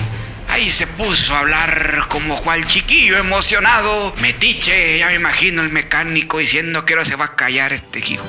Ahí 0.48 0.72
se 0.72 0.88
puso 0.88 1.36
a 1.36 1.40
hablar 1.40 2.06
como 2.08 2.42
cual 2.42 2.66
chiquillo 2.68 3.18
emocionado. 3.18 4.14
Metiche, 4.22 5.00
ya 5.00 5.08
me 5.08 5.16
imagino 5.16 5.62
el 5.62 5.74
mecánico 5.74 6.38
diciendo 6.38 6.86
que 6.86 6.94
ahora 6.94 7.04
se 7.04 7.18
va 7.18 7.26
a 7.26 7.36
callar 7.36 7.74
este 7.74 8.00
hijo. 8.00 8.24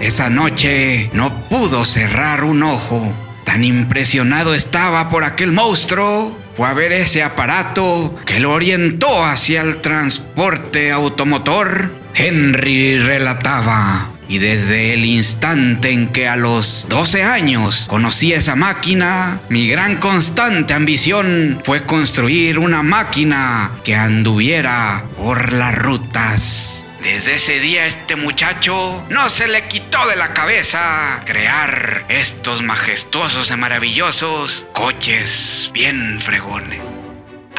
Esa 0.00 0.28
noche 0.28 1.08
no 1.12 1.42
pudo 1.48 1.84
cerrar 1.84 2.42
un 2.42 2.64
ojo. 2.64 3.14
Tan 3.44 3.62
impresionado 3.62 4.54
estaba 4.54 5.08
por 5.08 5.22
aquel 5.22 5.52
monstruo. 5.52 6.36
Fue 6.56 6.66
a 6.66 6.72
ver 6.72 6.90
ese 6.90 7.22
aparato 7.22 8.16
que 8.26 8.40
lo 8.40 8.50
orientó 8.50 9.24
hacia 9.24 9.60
el 9.60 9.78
transporte 9.78 10.90
automotor. 10.90 12.05
Henry 12.16 12.98
relataba. 12.98 14.10
Y 14.28 14.38
desde 14.38 14.94
el 14.94 15.04
instante 15.04 15.90
en 15.90 16.08
que 16.08 16.26
a 16.26 16.34
los 16.34 16.86
12 16.88 17.22
años 17.22 17.84
conocí 17.86 18.32
esa 18.32 18.56
máquina, 18.56 19.40
mi 19.48 19.68
gran 19.68 19.96
constante 19.96 20.74
ambición 20.74 21.60
fue 21.62 21.84
construir 21.84 22.58
una 22.58 22.82
máquina 22.82 23.70
que 23.84 23.94
anduviera 23.94 25.04
por 25.16 25.52
las 25.52 25.76
rutas. 25.76 26.84
Desde 27.02 27.34
ese 27.34 27.60
día 27.60 27.86
este 27.86 28.16
muchacho 28.16 29.04
no 29.10 29.28
se 29.30 29.46
le 29.46 29.68
quitó 29.68 30.08
de 30.08 30.16
la 30.16 30.34
cabeza 30.34 31.22
crear 31.24 32.04
estos 32.08 32.62
majestuosos 32.62 33.52
y 33.52 33.56
maravillosos 33.56 34.66
coches 34.72 35.70
bien 35.72 36.18
fregones. 36.20 36.95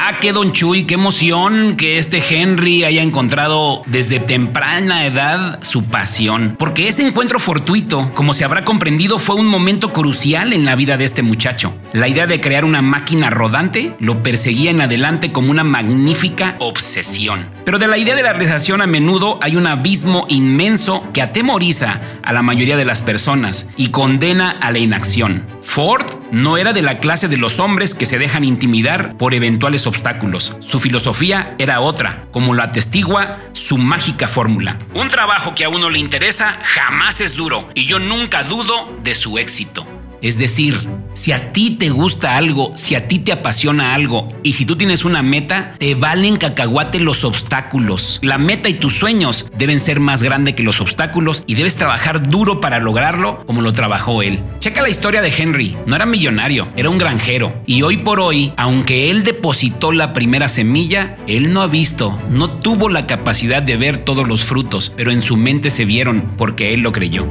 Ah, 0.00 0.18
qué 0.20 0.32
don 0.32 0.52
Chuy, 0.52 0.84
qué 0.84 0.94
emoción 0.94 1.74
que 1.76 1.98
este 1.98 2.22
Henry 2.30 2.84
haya 2.84 3.02
encontrado 3.02 3.82
desde 3.86 4.20
temprana 4.20 5.04
edad 5.04 5.58
su 5.62 5.86
pasión. 5.86 6.54
Porque 6.56 6.86
ese 6.86 7.04
encuentro 7.04 7.40
fortuito, 7.40 8.12
como 8.14 8.32
se 8.32 8.44
habrá 8.44 8.64
comprendido, 8.64 9.18
fue 9.18 9.34
un 9.34 9.48
momento 9.48 9.92
crucial 9.92 10.52
en 10.52 10.64
la 10.64 10.76
vida 10.76 10.96
de 10.96 11.04
este 11.04 11.22
muchacho. 11.22 11.74
La 11.92 12.06
idea 12.06 12.28
de 12.28 12.40
crear 12.40 12.64
una 12.64 12.80
máquina 12.80 13.28
rodante 13.28 13.96
lo 13.98 14.22
perseguía 14.22 14.70
en 14.70 14.80
adelante 14.80 15.32
como 15.32 15.50
una 15.50 15.64
magnífica 15.64 16.54
obsesión. 16.60 17.50
Pero 17.64 17.80
de 17.80 17.88
la 17.88 17.98
idea 17.98 18.14
de 18.14 18.22
la 18.22 18.32
realización 18.32 18.80
a 18.80 18.86
menudo 18.86 19.40
hay 19.42 19.56
un 19.56 19.66
abismo 19.66 20.26
inmenso 20.28 21.08
que 21.12 21.22
atemoriza 21.22 22.00
a 22.22 22.32
la 22.32 22.42
mayoría 22.42 22.76
de 22.76 22.84
las 22.84 23.02
personas 23.02 23.66
y 23.76 23.88
condena 23.88 24.50
a 24.50 24.70
la 24.70 24.78
inacción. 24.78 25.57
Ford 25.68 26.06
no 26.32 26.56
era 26.56 26.72
de 26.72 26.80
la 26.80 26.98
clase 26.98 27.28
de 27.28 27.36
los 27.36 27.60
hombres 27.60 27.94
que 27.94 28.06
se 28.06 28.18
dejan 28.18 28.42
intimidar 28.42 29.18
por 29.18 29.34
eventuales 29.34 29.86
obstáculos. 29.86 30.56
Su 30.60 30.80
filosofía 30.80 31.54
era 31.58 31.80
otra, 31.80 32.24
como 32.32 32.54
lo 32.54 32.62
atestigua 32.62 33.38
su 33.52 33.76
mágica 33.76 34.28
fórmula. 34.28 34.78
Un 34.94 35.08
trabajo 35.08 35.54
que 35.54 35.66
a 35.66 35.68
uno 35.68 35.90
le 35.90 35.98
interesa 35.98 36.58
jamás 36.62 37.20
es 37.20 37.34
duro 37.34 37.68
y 37.74 37.84
yo 37.84 37.98
nunca 37.98 38.44
dudo 38.44 38.96
de 39.02 39.14
su 39.14 39.38
éxito. 39.38 39.86
Es 40.20 40.38
decir, 40.38 40.76
si 41.12 41.32
a 41.32 41.52
ti 41.52 41.72
te 41.72 41.90
gusta 41.90 42.36
algo, 42.36 42.72
si 42.76 42.94
a 42.94 43.06
ti 43.06 43.18
te 43.18 43.32
apasiona 43.32 43.94
algo 43.94 44.28
y 44.42 44.54
si 44.54 44.66
tú 44.66 44.76
tienes 44.76 45.04
una 45.04 45.22
meta, 45.22 45.74
te 45.78 45.94
valen 45.94 46.36
cacahuate 46.36 47.00
los 47.00 47.24
obstáculos. 47.24 48.18
La 48.22 48.38
meta 48.38 48.68
y 48.68 48.74
tus 48.74 48.94
sueños 48.94 49.46
deben 49.56 49.80
ser 49.80 50.00
más 50.00 50.22
grandes 50.22 50.54
que 50.54 50.62
los 50.62 50.80
obstáculos 50.80 51.44
y 51.46 51.54
debes 51.54 51.76
trabajar 51.76 52.28
duro 52.28 52.60
para 52.60 52.78
lograrlo 52.78 53.44
como 53.46 53.62
lo 53.62 53.72
trabajó 53.72 54.22
él. 54.22 54.40
Checa 54.58 54.82
la 54.82 54.88
historia 54.88 55.22
de 55.22 55.32
Henry. 55.36 55.76
No 55.86 55.96
era 55.96 56.06
millonario, 56.06 56.68
era 56.76 56.90
un 56.90 56.98
granjero. 56.98 57.54
Y 57.66 57.82
hoy 57.82 57.98
por 57.98 58.20
hoy, 58.20 58.52
aunque 58.56 59.10
él 59.10 59.22
depositó 59.22 59.92
la 59.92 60.12
primera 60.12 60.48
semilla, 60.48 61.16
él 61.26 61.52
no 61.52 61.62
ha 61.62 61.66
visto, 61.66 62.18
no 62.30 62.50
tuvo 62.50 62.88
la 62.88 63.06
capacidad 63.06 63.62
de 63.62 63.76
ver 63.76 63.98
todos 63.98 64.26
los 64.26 64.44
frutos, 64.44 64.92
pero 64.96 65.12
en 65.12 65.22
su 65.22 65.36
mente 65.36 65.70
se 65.70 65.84
vieron 65.84 66.34
porque 66.36 66.74
él 66.74 66.80
lo 66.80 66.92
creyó. 66.92 67.26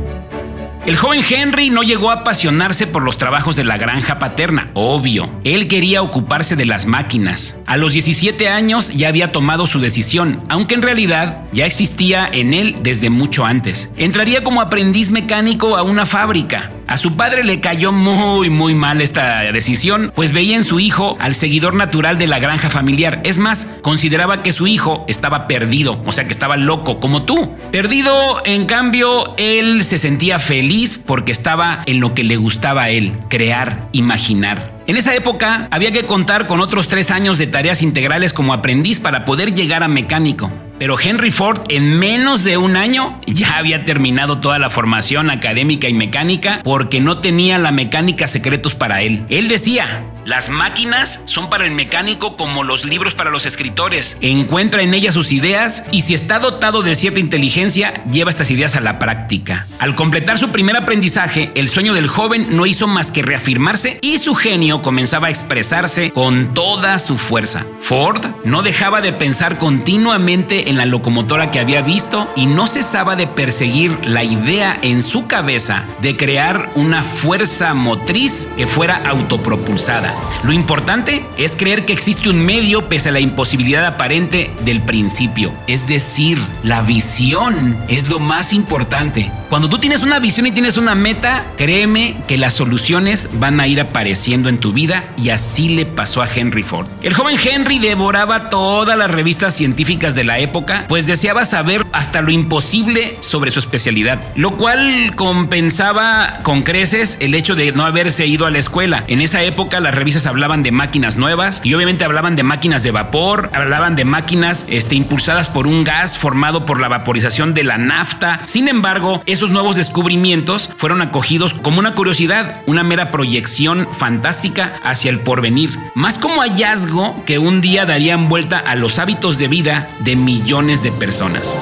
El 0.87 0.95
joven 0.95 1.21
Henry 1.29 1.69
no 1.69 1.83
llegó 1.83 2.11
a 2.11 2.21
apasionarse 2.21 2.87
por 2.87 3.03
los 3.03 3.17
trabajos 3.17 3.57
de 3.57 3.65
la 3.65 3.77
granja 3.77 4.19
paterna, 4.19 4.71
obvio. 4.73 5.29
Él 5.43 5.67
quería 5.67 6.01
ocuparse 6.01 6.55
de 6.55 6.63
las 6.63 6.85
máquinas. 6.85 7.57
A 7.65 7.75
los 7.75 7.91
17 7.91 8.47
años 8.47 8.93
ya 8.95 9.09
había 9.09 9.33
tomado 9.33 9.67
su 9.67 9.81
decisión, 9.81 10.41
aunque 10.47 10.75
en 10.75 10.81
realidad 10.81 11.41
ya 11.51 11.65
existía 11.65 12.25
en 12.31 12.53
él 12.53 12.77
desde 12.83 13.09
mucho 13.09 13.43
antes. 13.43 13.91
Entraría 13.97 14.45
como 14.45 14.61
aprendiz 14.61 15.11
mecánico 15.11 15.75
a 15.75 15.83
una 15.83 16.05
fábrica. 16.05 16.71
A 16.87 16.95
su 16.95 17.17
padre 17.17 17.43
le 17.43 17.59
cayó 17.59 17.91
muy 17.91 18.49
muy 18.49 18.73
mal 18.73 19.01
esta 19.01 19.41
decisión, 19.51 20.13
pues 20.15 20.31
veía 20.31 20.55
en 20.55 20.63
su 20.63 20.79
hijo 20.79 21.17
al 21.19 21.35
seguidor 21.35 21.73
natural 21.73 22.17
de 22.17 22.27
la 22.27 22.39
granja 22.39 22.69
familiar. 22.69 23.19
Es 23.25 23.37
más, 23.37 23.67
consideraba 23.81 24.41
que 24.41 24.53
su 24.53 24.67
hijo 24.67 25.03
estaba 25.09 25.47
perdido, 25.47 26.01
o 26.05 26.13
sea 26.13 26.25
que 26.25 26.31
estaba 26.31 26.55
loco, 26.55 27.01
como 27.01 27.23
tú. 27.23 27.51
Perdido, 27.71 28.41
en 28.45 28.65
cambio, 28.65 29.35
él 29.37 29.83
se 29.83 29.97
sentía 29.97 30.39
feliz 30.39 30.97
porque 30.97 31.33
estaba 31.33 31.83
en 31.87 31.99
lo 31.99 32.13
que 32.13 32.23
le 32.23 32.37
gustaba 32.37 32.83
a 32.83 32.89
él, 32.89 33.17
crear, 33.29 33.89
imaginar. 33.91 34.77
En 34.87 34.95
esa 34.95 35.13
época 35.13 35.67
había 35.71 35.91
que 35.91 36.03
contar 36.03 36.47
con 36.47 36.61
otros 36.61 36.87
tres 36.87 37.11
años 37.11 37.37
de 37.37 37.47
tareas 37.47 37.81
integrales 37.81 38.31
como 38.31 38.53
aprendiz 38.53 39.01
para 39.01 39.25
poder 39.25 39.53
llegar 39.53 39.83
a 39.83 39.89
mecánico. 39.89 40.49
Pero 40.79 40.97
Henry 40.99 41.31
Ford 41.31 41.61
en 41.69 41.97
menos 41.97 42.43
de 42.43 42.57
un 42.57 42.77
año 42.77 43.19
ya 43.25 43.57
había 43.57 43.83
terminado 43.83 44.39
toda 44.39 44.59
la 44.59 44.69
formación 44.69 45.29
académica 45.29 45.89
y 45.89 45.93
mecánica 45.93 46.61
porque 46.63 46.99
no 46.99 47.19
tenía 47.19 47.57
la 47.57 47.71
mecánica 47.71 48.27
secretos 48.27 48.75
para 48.75 49.01
él. 49.01 49.25
Él 49.29 49.47
decía, 49.47 50.05
las 50.27 50.49
máquinas 50.49 51.21
son 51.23 51.49
para 51.49 51.63
el 51.63 51.71
mecánico 51.71 52.35
como 52.35 52.65
los 52.65 52.83
libros 52.83 53.15
para 53.15 53.29
los 53.29 53.45
escritores. 53.45 54.17
Encuentra 54.19 54.81
en 54.81 54.93
ellas 54.93 55.13
sus 55.13 55.31
ideas 55.31 55.85
y 55.91 56.01
si 56.01 56.13
está 56.13 56.39
dotado 56.39 56.81
de 56.81 56.95
cierta 56.95 57.21
inteligencia, 57.21 58.03
lleva 58.11 58.29
estas 58.29 58.51
ideas 58.51 58.75
a 58.75 58.81
la 58.81 58.99
práctica. 58.99 59.65
Al 59.79 59.95
completar 59.95 60.37
su 60.37 60.49
primer 60.49 60.75
aprendizaje, 60.75 61.53
el 61.55 61.69
sueño 61.69 61.93
del 61.93 62.09
joven 62.09 62.57
no 62.57 62.65
hizo 62.65 62.87
más 62.87 63.09
que 63.09 63.21
reafirmarse 63.21 63.99
y 64.01 64.17
su 64.17 64.35
genio 64.35 64.81
comenzaba 64.81 65.27
a 65.27 65.29
expresarse 65.29 66.11
con 66.11 66.53
toda 66.53 66.99
su 66.99 67.17
fuerza. 67.17 67.65
Ford 67.79 68.21
no 68.43 68.63
dejaba 68.63 68.99
de 68.99 69.13
pensar 69.13 69.57
continuamente 69.57 70.69
en 70.69 70.75
la 70.75 70.85
locomotora 70.85 71.51
que 71.51 71.61
había 71.61 71.81
visto 71.83 72.29
y 72.35 72.47
no 72.47 72.67
cesaba 72.67 73.15
de 73.15 73.27
perseguir 73.27 73.97
la 74.03 74.25
idea 74.25 74.77
en 74.81 75.03
su 75.03 75.25
cabeza 75.25 75.85
de 76.01 76.17
crear 76.17 76.69
una 76.75 77.05
fuerza 77.05 77.73
motriz 77.73 78.49
que 78.57 78.67
fuera 78.67 79.01
autopropulsada. 79.07 80.16
Lo 80.43 80.53
importante 80.53 81.25
es 81.37 81.55
creer 81.55 81.85
que 81.85 81.93
existe 81.93 82.29
un 82.29 82.39
medio 82.39 82.87
pese 82.87 83.09
a 83.09 83.11
la 83.11 83.19
imposibilidad 83.19 83.85
aparente 83.85 84.51
del 84.63 84.81
principio. 84.81 85.53
Es 85.67 85.87
decir, 85.87 86.39
la 86.63 86.81
visión 86.81 87.77
es 87.87 88.07
lo 88.07 88.19
más 88.19 88.53
importante. 88.53 89.31
Cuando 89.49 89.69
tú 89.69 89.77
tienes 89.77 90.03
una 90.03 90.19
visión 90.19 90.45
y 90.45 90.51
tienes 90.51 90.75
una 90.75 90.93
meta, 90.93 91.45
créeme 91.55 92.17
que 92.27 92.37
las 92.37 92.53
soluciones 92.53 93.29
van 93.33 93.61
a 93.61 93.67
ir 93.67 93.79
apareciendo 93.79 94.49
en 94.49 94.57
tu 94.57 94.73
vida 94.73 95.13
y 95.17 95.29
así 95.29 95.69
le 95.69 95.85
pasó 95.85 96.21
a 96.21 96.27
Henry 96.27 96.63
Ford. 96.63 96.87
El 97.01 97.13
joven 97.13 97.37
Henry 97.41 97.79
devoraba 97.79 98.49
todas 98.49 98.97
las 98.97 99.09
revistas 99.09 99.55
científicas 99.55 100.15
de 100.15 100.25
la 100.25 100.39
época, 100.39 100.83
pues 100.89 101.07
deseaba 101.07 101.45
saber 101.45 101.85
hasta 101.93 102.21
lo 102.21 102.31
imposible 102.31 103.17
sobre 103.21 103.49
su 103.49 103.59
especialidad, 103.59 104.19
lo 104.35 104.57
cual 104.57 105.13
compensaba 105.15 106.39
con 106.43 106.63
creces 106.63 107.15
el 107.21 107.33
hecho 107.33 107.55
de 107.55 107.71
no 107.71 107.85
haberse 107.85 108.27
ido 108.27 108.47
a 108.47 108.51
la 108.51 108.59
escuela. 108.59 109.05
En 109.07 109.21
esa 109.21 109.43
época 109.43 109.79
las 109.79 109.95
revistas 109.95 110.25
hablaban 110.25 110.61
de 110.61 110.73
máquinas 110.73 111.15
nuevas 111.15 111.61
y 111.63 111.73
obviamente 111.73 112.03
hablaban 112.03 112.35
de 112.35 112.43
máquinas 112.43 112.83
de 112.83 112.91
vapor, 112.91 113.49
hablaban 113.53 113.95
de 113.95 114.03
máquinas 114.03 114.65
este, 114.67 114.95
impulsadas 114.95 115.47
por 115.47 115.67
un 115.67 115.85
gas 115.85 116.17
formado 116.17 116.65
por 116.65 116.81
la 116.81 116.89
vaporización 116.89 117.53
de 117.53 117.63
la 117.63 117.77
nafta. 117.77 118.41
Sin 118.43 118.67
embargo, 118.67 119.23
esos 119.37 119.51
nuevos 119.51 119.75
descubrimientos 119.75 120.71
fueron 120.77 120.99
acogidos 120.99 121.53
como 121.53 121.77
una 121.77 121.93
curiosidad, 121.93 122.63
una 122.65 122.81
mera 122.81 123.11
proyección 123.11 123.87
fantástica 123.91 124.79
hacia 124.83 125.11
el 125.11 125.19
porvenir, 125.19 125.77
más 125.93 126.17
como 126.17 126.41
hallazgo 126.41 127.23
que 127.23 127.37
un 127.37 127.61
día 127.61 127.85
darían 127.85 128.29
vuelta 128.29 128.57
a 128.57 128.73
los 128.73 128.97
hábitos 128.97 129.37
de 129.37 129.47
vida 129.47 129.89
de 129.99 130.15
millones 130.15 130.81
de 130.81 130.91
personas. 130.91 131.55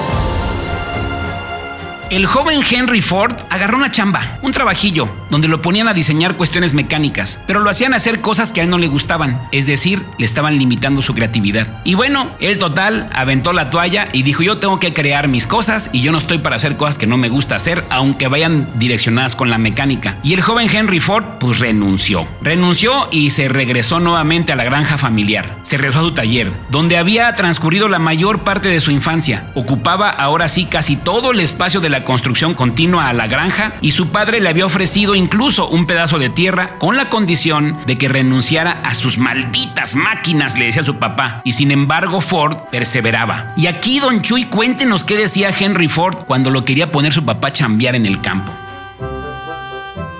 El 2.08 2.26
joven 2.26 2.60
Henry 2.70 3.00
Ford 3.00 3.34
agarró 3.50 3.76
una 3.76 3.90
chamba, 3.90 4.38
un 4.40 4.52
trabajillo, 4.52 5.08
donde 5.28 5.48
lo 5.48 5.60
ponían 5.60 5.88
a 5.88 5.94
diseñar 5.94 6.36
cuestiones 6.36 6.72
mecánicas, 6.72 7.40
pero 7.48 7.58
lo 7.58 7.68
hacían 7.68 7.94
hacer 7.94 8.20
cosas 8.20 8.52
que 8.52 8.60
a 8.60 8.64
él 8.64 8.70
no 8.70 8.78
le 8.78 8.86
gustaban, 8.86 9.40
es 9.50 9.66
decir, 9.66 10.04
le 10.16 10.24
estaban 10.24 10.56
limitando 10.56 11.02
su 11.02 11.14
creatividad. 11.14 11.66
Y 11.82 11.94
bueno, 11.94 12.30
él 12.38 12.58
total 12.58 13.10
aventó 13.12 13.52
la 13.52 13.70
toalla 13.70 14.08
y 14.12 14.22
dijo 14.22 14.44
yo 14.44 14.58
tengo 14.58 14.78
que 14.78 14.94
crear 14.94 15.26
mis 15.26 15.48
cosas 15.48 15.90
y 15.92 16.00
yo 16.00 16.12
no 16.12 16.18
estoy 16.18 16.38
para 16.38 16.54
hacer 16.54 16.76
cosas 16.76 16.96
que 16.96 17.08
no 17.08 17.16
me 17.16 17.28
gusta 17.28 17.56
hacer, 17.56 17.82
aunque 17.90 18.28
vayan 18.28 18.68
direccionadas 18.76 19.34
con 19.34 19.50
la 19.50 19.58
mecánica. 19.58 20.16
Y 20.22 20.32
el 20.34 20.42
joven 20.42 20.70
Henry 20.72 21.00
Ford 21.00 21.24
pues 21.40 21.58
renunció. 21.58 22.28
Renunció 22.40 23.08
y 23.10 23.30
se 23.30 23.48
regresó 23.48 23.98
nuevamente 23.98 24.52
a 24.52 24.56
la 24.56 24.64
granja 24.64 24.96
familiar. 24.96 25.56
Se 25.64 25.76
regresó 25.76 25.98
a 25.98 26.02
su 26.02 26.12
taller, 26.12 26.52
donde 26.70 26.98
había 26.98 27.34
transcurrido 27.34 27.88
la 27.88 27.98
mayor 27.98 28.44
parte 28.44 28.68
de 28.68 28.78
su 28.78 28.92
infancia. 28.92 29.50
Ocupaba 29.54 30.08
ahora 30.08 30.46
sí 30.46 30.66
casi 30.66 30.94
todo 30.94 31.32
el 31.32 31.40
espacio 31.40 31.80
de 31.80 31.88
la 31.88 31.95
construcción 32.04 32.54
continua 32.54 33.08
a 33.08 33.12
la 33.12 33.26
granja 33.26 33.74
y 33.80 33.92
su 33.92 34.08
padre 34.08 34.40
le 34.40 34.48
había 34.48 34.66
ofrecido 34.66 35.14
incluso 35.14 35.68
un 35.68 35.86
pedazo 35.86 36.18
de 36.18 36.28
tierra 36.28 36.78
con 36.78 36.96
la 36.96 37.08
condición 37.08 37.78
de 37.86 37.96
que 37.96 38.08
renunciara 38.08 38.80
a 38.84 38.94
sus 38.94 39.18
malditas 39.18 39.94
máquinas, 39.94 40.58
le 40.58 40.66
decía 40.66 40.82
su 40.82 40.96
papá. 40.96 41.40
Y 41.44 41.52
sin 41.52 41.70
embargo 41.70 42.20
Ford 42.20 42.56
perseveraba. 42.70 43.54
Y 43.56 43.66
aquí, 43.66 43.98
don 44.00 44.22
Chuy, 44.22 44.44
cuéntenos 44.44 45.04
qué 45.04 45.16
decía 45.16 45.50
Henry 45.58 45.88
Ford 45.88 46.16
cuando 46.26 46.50
lo 46.50 46.64
quería 46.64 46.90
poner 46.90 47.12
su 47.12 47.24
papá 47.24 47.48
a 47.48 47.52
chambear 47.52 47.94
en 47.94 48.06
el 48.06 48.20
campo. 48.20 48.52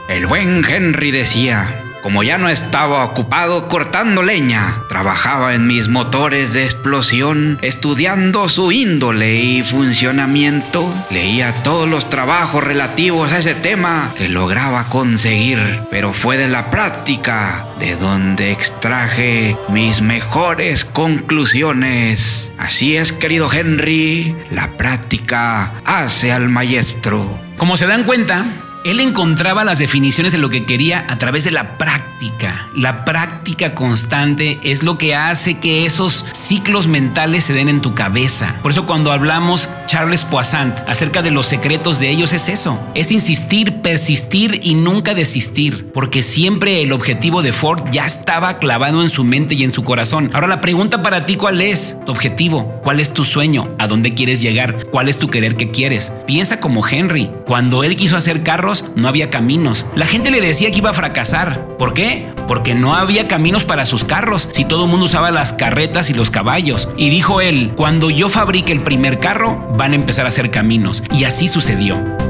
El 0.09 0.27
buen 0.27 0.65
Henry 0.65 1.11
decía, 1.11 1.86
como 2.07 2.23
ya 2.23 2.39
no 2.39 2.49
estaba 2.49 3.05
ocupado 3.05 3.67
cortando 3.67 4.23
leña, 4.23 4.85
trabajaba 4.89 5.57
en 5.57 5.67
mis 5.67 5.89
motores 5.89 6.55
de 6.55 6.63
explosión, 6.63 7.59
estudiando 7.63 8.49
su 8.49 8.71
índole 8.71 9.35
y 9.35 9.63
funcionamiento. 9.65 10.89
Leía 11.11 11.51
todos 11.65 11.89
los 11.89 12.09
trabajos 12.09 12.63
relativos 12.63 13.33
a 13.33 13.39
ese 13.39 13.57
tema 13.57 14.09
que 14.17 14.29
lograba 14.29 14.85
conseguir, 14.85 15.59
pero 15.91 16.13
fue 16.13 16.37
de 16.37 16.47
la 16.47 16.71
práctica 16.71 17.67
de 17.81 17.97
donde 17.97 18.53
extraje 18.53 19.57
mis 19.69 20.01
mejores 20.01 20.85
conclusiones. 20.85 22.53
Así 22.57 22.97
es, 22.97 23.11
querido 23.11 23.53
Henry, 23.53 24.33
la 24.53 24.69
práctica 24.77 25.73
hace 25.85 26.31
al 26.31 26.49
maestro. 26.49 27.37
Como 27.57 27.77
se 27.77 27.87
dan 27.87 28.05
cuenta, 28.05 28.45
él 28.87 29.01
encontraba 29.01 29.65
las 29.65 29.81
definiciones 29.81 30.33
de 30.33 30.39
lo 30.39 30.49
que 30.49 30.65
quería 30.65 31.05
a 31.09 31.19
través 31.19 31.43
de 31.43 31.51
la 31.51 31.77
práctica. 31.77 32.69
La 32.73 33.05
práctica 33.05 33.75
constante 33.75 34.61
es 34.63 34.85
lo 34.85 34.97
que 34.97 35.17
hace 35.17 35.59
que 35.59 35.87
esos 35.87 36.25
ciclos 36.33 36.87
mentales 36.87 37.45
se 37.45 37.53
den 37.53 37.69
en 37.69 37.81
tu 37.81 37.95
cabeza. 37.95 38.61
Por 38.63 38.71
eso 38.71 38.87
cuando 38.87 39.11
hablamos 39.11 39.71
Charles 39.87 40.23
Poissant 40.23 40.79
acerca 40.87 41.21
de 41.23 41.33
los 41.33 41.47
secretos 41.47 41.99
de 41.99 42.11
ellos 42.11 42.33
es 42.33 42.49
eso. 42.49 42.81
Es 42.95 43.11
insistir, 43.11 43.83
persistir 43.83 44.61
y 44.63 44.75
nunca 44.75 45.15
desistir. 45.15 45.91
Porque 45.93 46.23
siempre 46.23 46.83
el 46.83 46.93
objetivo 46.93 47.43
de 47.43 47.51
Ford 47.53 47.83
ya 47.91 48.07
estaba 48.07 48.59
clavado 48.59 49.03
en 49.03 49.11
su 49.11 49.25
mente 49.25 49.57
y 49.57 49.65
en 49.65 49.73
su 49.73 49.83
corazón. 49.83 50.31
Ahora 50.33 50.47
la 50.47 50.61
pregunta 50.61 51.03
para 51.03 51.27
ti 51.27 51.35
cuál 51.35 51.61
es 51.61 51.99
tu 52.07 52.13
objetivo, 52.13 52.81
cuál 52.85 53.01
es 53.01 53.13
tu 53.13 53.25
sueño, 53.25 53.69
a 53.79 53.89
dónde 53.89 54.15
quieres 54.15 54.41
llegar, 54.41 54.87
cuál 54.93 55.09
es 55.09 55.19
tu 55.19 55.29
querer 55.29 55.57
que 55.57 55.73
quieres. 55.73 56.13
Piensa 56.25 56.61
como 56.61 56.87
Henry. 56.87 57.31
Cuando 57.47 57.83
él 57.83 57.97
quiso 57.97 58.17
hacer 58.17 58.45
carros, 58.45 58.76
no 58.95 59.09
había 59.09 59.31
caminos. 59.31 59.87
La 59.95 60.07
gente 60.07 60.31
le 60.31 60.41
decía 60.41 60.71
que 60.71 60.79
iba 60.79 60.91
a 60.91 60.95
fracasar. 60.95 61.77
¿Por 61.79 61.95
qué? 61.95 62.31
Porque 62.47 62.75
no 62.75 62.95
había 62.95 63.29
caminos 63.29 63.65
para 63.65 63.87
sus 63.87 64.05
carros, 64.05 64.49
si 64.53 64.65
todo 64.65 64.85
el 64.85 64.91
mundo 64.91 65.07
usaba 65.07 65.31
las 65.31 65.53
carretas 65.53 66.11
y 66.11 66.15
los 66.15 66.31
caballos. 66.31 66.89
Y 66.97 67.11
dijo 67.11 67.41
él, 67.41 67.73
cuando 67.77 68.11
yo 68.11 68.29
fabrique 68.29 68.73
el 68.73 68.83
primer 68.83 69.19
carro, 69.19 69.67
van 69.77 69.93
a 69.93 69.97
empezar 69.97 70.25
a 70.25 70.29
hacer 70.29 70.51
caminos. 70.51 71.03
Y 71.13 71.25
así 71.25 71.49
sucedió. 71.49 72.26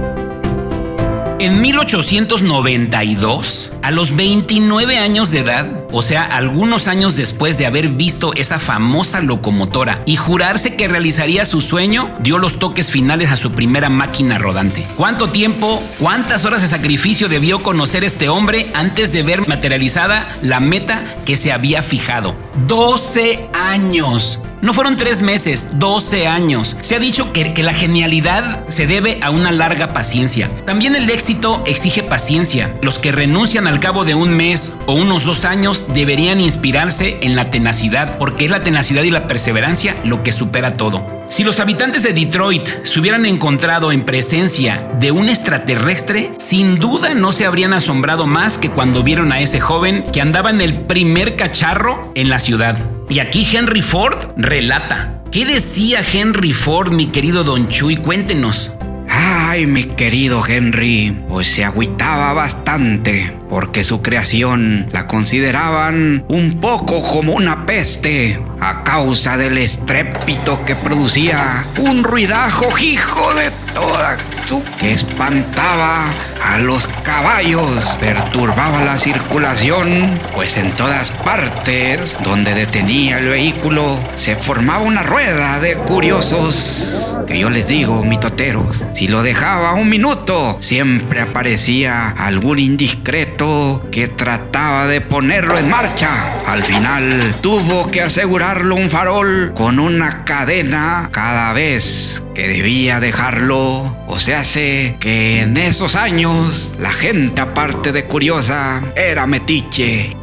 En 1.38 1.60
1892, 1.60 3.74
a 3.82 3.90
los 3.90 4.16
29 4.16 4.96
años 4.96 5.32
de 5.32 5.40
edad, 5.40 5.84
o 5.92 6.00
sea, 6.00 6.22
algunos 6.22 6.88
años 6.88 7.14
después 7.14 7.58
de 7.58 7.66
haber 7.66 7.90
visto 7.90 8.32
esa 8.32 8.58
famosa 8.58 9.20
locomotora 9.20 10.02
y 10.06 10.16
jurarse 10.16 10.76
que 10.76 10.88
realizaría 10.88 11.44
su 11.44 11.60
sueño, 11.60 12.16
dio 12.20 12.38
los 12.38 12.58
toques 12.58 12.90
finales 12.90 13.32
a 13.32 13.36
su 13.36 13.52
primera 13.52 13.90
máquina 13.90 14.38
rodante. 14.38 14.86
¿Cuánto 14.96 15.28
tiempo, 15.28 15.82
cuántas 15.98 16.46
horas 16.46 16.62
de 16.62 16.68
sacrificio 16.68 17.28
debió 17.28 17.62
conocer 17.62 18.02
este 18.02 18.30
hombre 18.30 18.66
antes 18.72 19.12
de 19.12 19.22
ver 19.22 19.46
materializada 19.46 20.26
la 20.40 20.60
meta 20.60 21.04
que 21.26 21.36
se 21.36 21.52
había 21.52 21.82
fijado? 21.82 22.34
12 22.66 23.50
años. 23.52 24.40
No 24.66 24.74
fueron 24.74 24.96
tres 24.96 25.22
meses, 25.22 25.68
12 25.74 26.26
años. 26.26 26.76
Se 26.80 26.96
ha 26.96 26.98
dicho 26.98 27.32
que, 27.32 27.54
la 27.62 27.72
genialidad 27.72 28.66
se 28.66 28.88
debe 28.88 29.20
a 29.22 29.30
una 29.30 29.52
larga 29.52 29.92
paciencia. 29.92 30.50
También 30.64 30.96
el 30.96 31.08
éxito 31.08 31.62
exige 31.66 32.02
paciencia. 32.02 32.74
Los 32.82 32.98
que 32.98 33.12
renuncian 33.12 33.68
al 33.68 33.78
cabo 33.78 34.04
de 34.04 34.16
un 34.16 34.30
mes 34.30 34.74
o 34.86 34.94
unos 34.94 35.22
dos 35.22 35.44
años 35.44 35.86
deberían 35.94 36.40
inspirarse 36.40 37.18
en 37.22 37.36
la 37.36 37.48
tenacidad, 37.48 38.18
porque 38.18 38.46
es 38.46 38.50
la 38.50 38.64
tenacidad 38.64 39.04
y 39.04 39.12
la 39.12 39.28
perseverancia 39.28 39.94
lo 40.02 40.24
que 40.24 40.32
supera 40.32 40.72
todo. 40.72 41.06
Si 41.28 41.44
los 41.44 41.60
habitantes 41.60 42.02
de 42.02 42.12
Detroit 42.12 42.68
se 42.82 42.98
hubieran 42.98 43.24
encontrado 43.24 43.92
en 43.92 44.04
presencia 44.04 44.88
de 44.98 45.12
un 45.12 45.28
extraterrestre, 45.28 46.32
sin 46.38 46.80
duda 46.80 47.14
no 47.14 47.30
se 47.30 47.46
habrían 47.46 47.72
asombrado 47.72 48.26
más 48.26 48.58
que 48.58 48.70
cuando 48.70 49.04
vieron 49.04 49.30
a 49.30 49.38
ese 49.38 49.60
joven 49.60 50.06
que 50.12 50.20
andaba 50.20 50.50
en 50.50 50.60
el 50.60 50.80
primer 50.86 51.36
cacharro 51.36 52.10
en 52.16 52.30
la 52.30 52.40
ciudad. 52.40 52.95
Y 53.08 53.20
aquí 53.20 53.46
Henry 53.52 53.82
Ford 53.82 54.18
relata. 54.36 55.22
¿Qué 55.30 55.44
decía 55.44 56.00
Henry 56.12 56.52
Ford, 56.52 56.90
mi 56.90 57.06
querido 57.06 57.44
Don 57.44 57.68
Chuy? 57.68 57.96
Cuéntenos. 57.96 58.72
Ay, 59.08 59.66
mi 59.66 59.84
querido 59.84 60.44
Henry, 60.46 61.24
pues 61.28 61.46
se 61.46 61.64
agüitaba 61.64 62.32
bastante, 62.32 63.36
porque 63.48 63.84
su 63.84 64.02
creación 64.02 64.88
la 64.92 65.06
consideraban 65.06 66.24
un 66.28 66.60
poco 66.60 67.02
como 67.02 67.32
una 67.32 67.66
peste, 67.66 68.40
a 68.60 68.84
causa 68.84 69.36
del 69.36 69.58
estrépito 69.58 70.64
que 70.64 70.74
producía 70.74 71.64
un 71.78 72.04
ruidajo 72.04 72.66
hijo 72.78 73.34
de 73.34 73.50
toda 73.74 74.16
su 74.46 74.62
que 74.78 74.92
espantaba 74.92 76.06
a 76.42 76.58
los 76.58 76.86
caballos, 77.02 77.98
perturbaba 78.00 78.84
la 78.84 78.98
circulación, 78.98 80.18
pues 80.34 80.56
en 80.56 80.70
todas 80.72 81.10
partes 81.10 82.16
donde 82.22 82.54
detenía 82.54 83.18
el 83.18 83.28
vehículo 83.28 83.98
se 84.14 84.36
formaba 84.36 84.84
una 84.84 85.02
rueda 85.02 85.60
de 85.60 85.76
curiosos, 85.76 87.18
que 87.26 87.38
yo 87.38 87.50
les 87.50 87.68
digo, 87.68 88.02
mitoteros, 88.04 88.84
si 88.94 89.08
lo 89.08 89.22
dejaba 89.22 89.74
un 89.74 89.88
minuto, 89.88 90.56
siempre 90.60 91.20
aparecía 91.20 92.08
algún 92.10 92.58
indiscreto 92.58 93.35
que 93.36 94.08
trataba 94.08 94.86
de 94.86 95.00
ponerlo 95.00 95.58
en 95.58 95.68
marcha. 95.68 96.08
Al 96.46 96.64
final 96.64 97.34
tuvo 97.42 97.90
que 97.90 98.02
asegurarlo 98.02 98.74
un 98.74 98.88
farol 98.88 99.52
con 99.54 99.78
una 99.78 100.24
cadena 100.24 101.10
cada 101.12 101.52
vez 101.52 102.24
que 102.34 102.48
debía 102.48 102.98
dejarlo. 102.98 103.96
O 104.06 104.18
se 104.18 104.34
hace 104.34 104.96
que 105.00 105.40
en 105.40 105.56
esos 105.56 105.96
años 105.96 106.74
la 106.78 106.92
gente 106.92 107.42
aparte 107.42 107.92
de 107.92 108.04
curiosa 108.04 108.82
era 108.94 109.26
metiche 109.26 110.16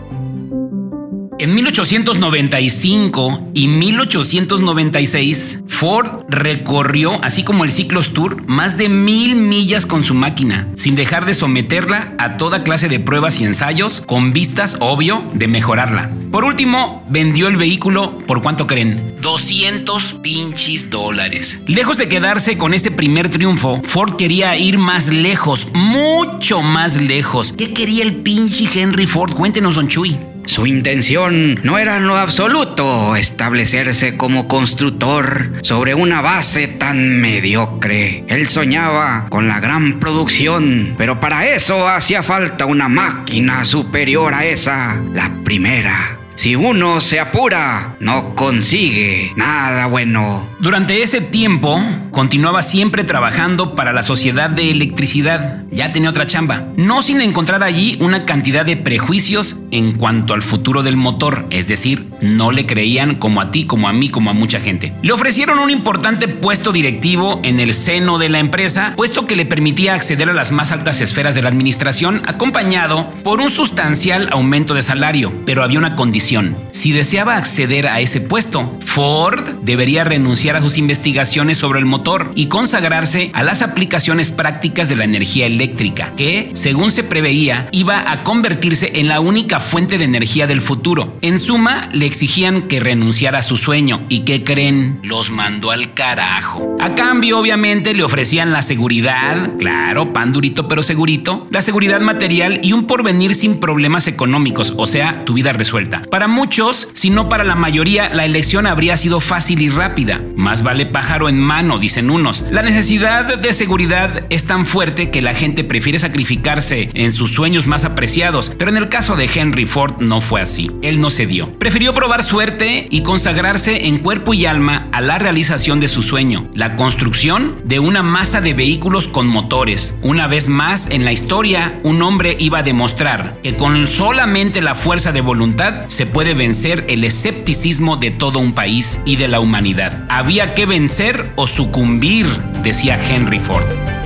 en 1.43 1.53
1895 1.55 3.51
y 3.53 3.67
1896, 3.67 5.63
Ford 5.67 6.21
recorrió, 6.29 7.21
así 7.21 7.43
como 7.43 7.65
el 7.65 7.71
Ciclos 7.73 8.13
Tour, 8.13 8.47
más 8.47 8.77
de 8.77 8.87
mil 8.87 9.35
millas 9.35 9.85
con 9.85 10.03
su 10.03 10.13
máquina, 10.13 10.69
sin 10.75 10.95
dejar 10.95 11.25
de 11.25 11.33
someterla 11.33 12.15
a 12.17 12.37
toda 12.37 12.63
clase 12.63 12.87
de 12.87 13.01
pruebas 13.01 13.41
y 13.41 13.43
ensayos, 13.43 13.99
con 13.99 14.31
vistas, 14.31 14.77
obvio, 14.79 15.21
de 15.33 15.49
mejorarla. 15.49 16.11
Por 16.31 16.45
último, 16.45 17.05
vendió 17.09 17.49
el 17.49 17.57
vehículo, 17.57 18.19
¿por 18.19 18.41
cuánto 18.41 18.65
creen? 18.65 19.17
200 19.19 20.19
pinches 20.23 20.89
dólares. 20.89 21.59
Lejos 21.67 21.97
de 21.97 22.07
quedarse 22.07 22.57
con 22.57 22.73
ese 22.73 22.89
primer 22.89 23.27
triunfo, 23.27 23.81
Ford 23.83 24.15
quería 24.15 24.55
ir 24.55 24.77
más 24.77 25.09
lejos, 25.09 25.67
mucho 25.73 26.61
más 26.61 26.95
lejos. 26.95 27.51
¿Qué 27.51 27.73
quería 27.73 28.03
el 28.03 28.15
pinche 28.21 28.65
Henry 28.73 29.07
Ford? 29.07 29.33
Cuéntenos, 29.33 29.75
don 29.75 29.89
Chuy. 29.89 30.17
Su 30.45 30.67
intención 30.67 31.59
no 31.63 31.77
era 31.77 31.97
en 31.97 32.07
lo 32.07 32.17
absoluto 32.17 33.15
establecerse 33.15 34.17
como 34.17 34.47
constructor 34.47 35.53
sobre 35.61 35.95
una 35.95 36.21
base 36.21 36.67
tan 36.67 37.21
mediocre. 37.21 38.25
Él 38.27 38.47
soñaba 38.47 39.27
con 39.29 39.47
la 39.47 39.59
gran 39.59 39.99
producción, 39.99 40.95
pero 40.97 41.19
para 41.19 41.47
eso 41.47 41.87
hacía 41.87 42.23
falta 42.23 42.65
una 42.65 42.89
máquina 42.89 43.63
superior 43.65 44.33
a 44.33 44.45
esa, 44.45 45.01
la 45.13 45.31
primera. 45.43 46.22
Si 46.35 46.55
uno 46.55 46.99
se 46.99 47.19
apura, 47.19 47.95
no 47.99 48.33
consigue 48.33 49.31
nada 49.35 49.85
bueno. 49.85 50.49
Durante 50.59 51.03
ese 51.03 51.21
tiempo, 51.21 51.79
continuaba 52.09 52.63
siempre 52.63 53.03
trabajando 53.03 53.75
para 53.75 53.93
la 53.93 54.01
Sociedad 54.01 54.49
de 54.49 54.71
Electricidad. 54.71 55.63
Ya 55.71 55.91
tenía 55.91 56.09
otra 56.09 56.25
chamba. 56.25 56.67
No 56.75 57.01
sin 57.01 57.21
encontrar 57.21 57.63
allí 57.63 57.97
una 57.99 58.25
cantidad 58.25 58.65
de 58.65 58.77
prejuicios 58.77 59.59
en 59.71 59.93
cuanto 59.93 60.33
al 60.33 60.41
futuro 60.41 60.81
del 60.83 60.97
motor. 60.97 61.45
Es 61.49 61.67
decir, 61.67 62.07
no 62.21 62.51
le 62.51 62.65
creían 62.65 63.15
como 63.15 63.41
a 63.41 63.51
ti, 63.51 63.65
como 63.65 63.87
a 63.87 63.93
mí, 63.93 64.09
como 64.09 64.29
a 64.29 64.33
mucha 64.33 64.59
gente. 64.59 64.93
Le 65.01 65.13
ofrecieron 65.13 65.59
un 65.59 65.69
importante 65.69 66.27
puesto 66.27 66.71
directivo 66.71 67.39
en 67.43 67.59
el 67.59 67.73
seno 67.73 68.17
de 68.17 68.29
la 68.29 68.39
empresa, 68.39 68.93
puesto 68.95 69.27
que 69.27 69.35
le 69.35 69.45
permitía 69.45 69.93
acceder 69.93 70.29
a 70.29 70.33
las 70.33 70.51
más 70.51 70.71
altas 70.71 71.01
esferas 71.01 71.35
de 71.35 71.41
la 71.41 71.49
administración, 71.49 72.21
acompañado 72.25 73.09
por 73.23 73.39
un 73.39 73.49
sustancial 73.49 74.29
aumento 74.31 74.73
de 74.73 74.81
salario. 74.81 75.33
Pero 75.45 75.63
había 75.63 75.79
una 75.79 75.95
condición 75.95 76.22
si 76.71 76.93
deseaba 76.93 77.35
acceder 77.35 77.87
a 77.87 77.99
ese 77.99 78.21
puesto, 78.21 78.77
Ford 78.79 79.41
debería 79.61 80.05
renunciar 80.05 80.55
a 80.55 80.61
sus 80.61 80.77
investigaciones 80.77 81.57
sobre 81.57 81.79
el 81.79 81.85
motor 81.85 82.31
y 82.33 82.45
consagrarse 82.45 83.29
a 83.33 83.43
las 83.43 83.61
aplicaciones 83.61 84.31
prácticas 84.31 84.87
de 84.87 84.95
la 84.95 85.03
energía 85.03 85.47
eléctrica, 85.47 86.13
que, 86.15 86.51
según 86.53 86.91
se 86.91 87.03
preveía, 87.03 87.67
iba 87.71 88.09
a 88.09 88.23
convertirse 88.23 88.99
en 88.99 89.09
la 89.09 89.19
única 89.19 89.59
fuente 89.59 89.97
de 89.97 90.05
energía 90.05 90.47
del 90.47 90.61
futuro. 90.61 91.17
En 91.21 91.39
suma, 91.39 91.89
le 91.91 92.05
exigían 92.05 92.63
que 92.63 92.79
renunciara 92.79 93.39
a 93.39 93.43
su 93.43 93.57
sueño 93.57 94.03
y 94.07 94.19
que 94.19 94.45
creen, 94.45 94.99
los 95.03 95.29
mandó 95.29 95.71
al 95.71 95.93
carajo. 95.93 96.77
A 96.79 96.95
cambio, 96.95 97.39
obviamente, 97.39 97.93
le 97.93 98.03
ofrecían 98.03 98.53
la 98.53 98.61
seguridad, 98.61 99.57
claro, 99.57 100.13
pan 100.13 100.31
durito 100.31 100.69
pero 100.69 100.83
segurito, 100.83 101.47
la 101.51 101.61
seguridad 101.61 101.99
material 101.99 102.61
y 102.63 102.71
un 102.71 102.87
porvenir 102.87 103.35
sin 103.35 103.59
problemas 103.59 104.07
económicos, 104.07 104.73
o 104.77 104.87
sea, 104.87 105.19
tu 105.19 105.33
vida 105.33 105.51
resuelta. 105.51 106.03
Para 106.13 106.27
muchos, 106.27 106.89
si 106.93 107.09
no 107.09 107.27
para 107.27 107.43
la 107.43 107.55
mayoría, 107.55 108.07
la 108.13 108.23
elección 108.23 108.67
habría 108.67 108.97
sido 108.97 109.19
fácil 109.19 109.63
y 109.63 109.69
rápida. 109.69 110.21
Más 110.35 110.61
vale 110.61 110.85
pájaro 110.85 111.27
en 111.27 111.39
mano, 111.39 111.79
dicen 111.79 112.11
unos. 112.11 112.45
La 112.51 112.61
necesidad 112.61 113.39
de 113.39 113.51
seguridad 113.51 114.27
es 114.29 114.45
tan 114.45 114.67
fuerte 114.67 115.09
que 115.09 115.23
la 115.23 115.33
gente 115.33 115.63
prefiere 115.63 115.97
sacrificarse 115.97 116.91
en 116.93 117.11
sus 117.11 117.31
sueños 117.31 117.65
más 117.65 117.83
apreciados, 117.83 118.51
pero 118.59 118.69
en 118.69 118.77
el 118.77 118.89
caso 118.89 119.15
de 119.15 119.27
Henry 119.33 119.65
Ford 119.65 120.01
no 120.01 120.21
fue 120.21 120.39
así. 120.39 120.69
Él 120.83 121.01
no 121.01 121.09
cedió. 121.09 121.51
Prefirió 121.57 121.95
probar 121.95 122.21
suerte 122.21 122.85
y 122.91 123.01
consagrarse 123.01 123.87
en 123.87 123.97
cuerpo 123.97 124.35
y 124.35 124.45
alma 124.45 124.89
a 124.91 125.01
la 125.01 125.17
realización 125.17 125.79
de 125.79 125.87
su 125.87 126.03
sueño, 126.03 126.47
la 126.53 126.75
construcción 126.75 127.55
de 127.63 127.79
una 127.79 128.03
masa 128.03 128.39
de 128.39 128.53
vehículos 128.53 129.07
con 129.07 129.25
motores. 129.25 129.97
Una 130.03 130.27
vez 130.27 130.47
más 130.47 130.91
en 130.91 131.05
la 131.05 131.11
historia, 131.11 131.79
un 131.81 132.03
hombre 132.03 132.37
iba 132.39 132.59
a 132.59 132.63
demostrar 132.63 133.39
que 133.41 133.55
con 133.55 133.87
solamente 133.87 134.61
la 134.61 134.75
fuerza 134.75 135.11
de 135.11 135.21
voluntad 135.21 135.85
se 136.03 136.07
puede 136.07 136.33
vencer 136.33 136.83
el 136.89 137.05
escepticismo 137.05 137.95
de 137.95 138.11
todo 138.11 138.39
un 138.39 138.51
país 138.51 138.99
y 139.05 139.15
de 139.15 139.29
la 139.29 139.39
humanidad. 139.39 140.05
Había 140.09 140.53
que 140.53 140.65
vencer 140.65 141.31
o 141.37 141.47
sucumbir, 141.47 142.25
decía 142.61 142.99
Henry 143.09 143.39
Ford. 143.39 144.02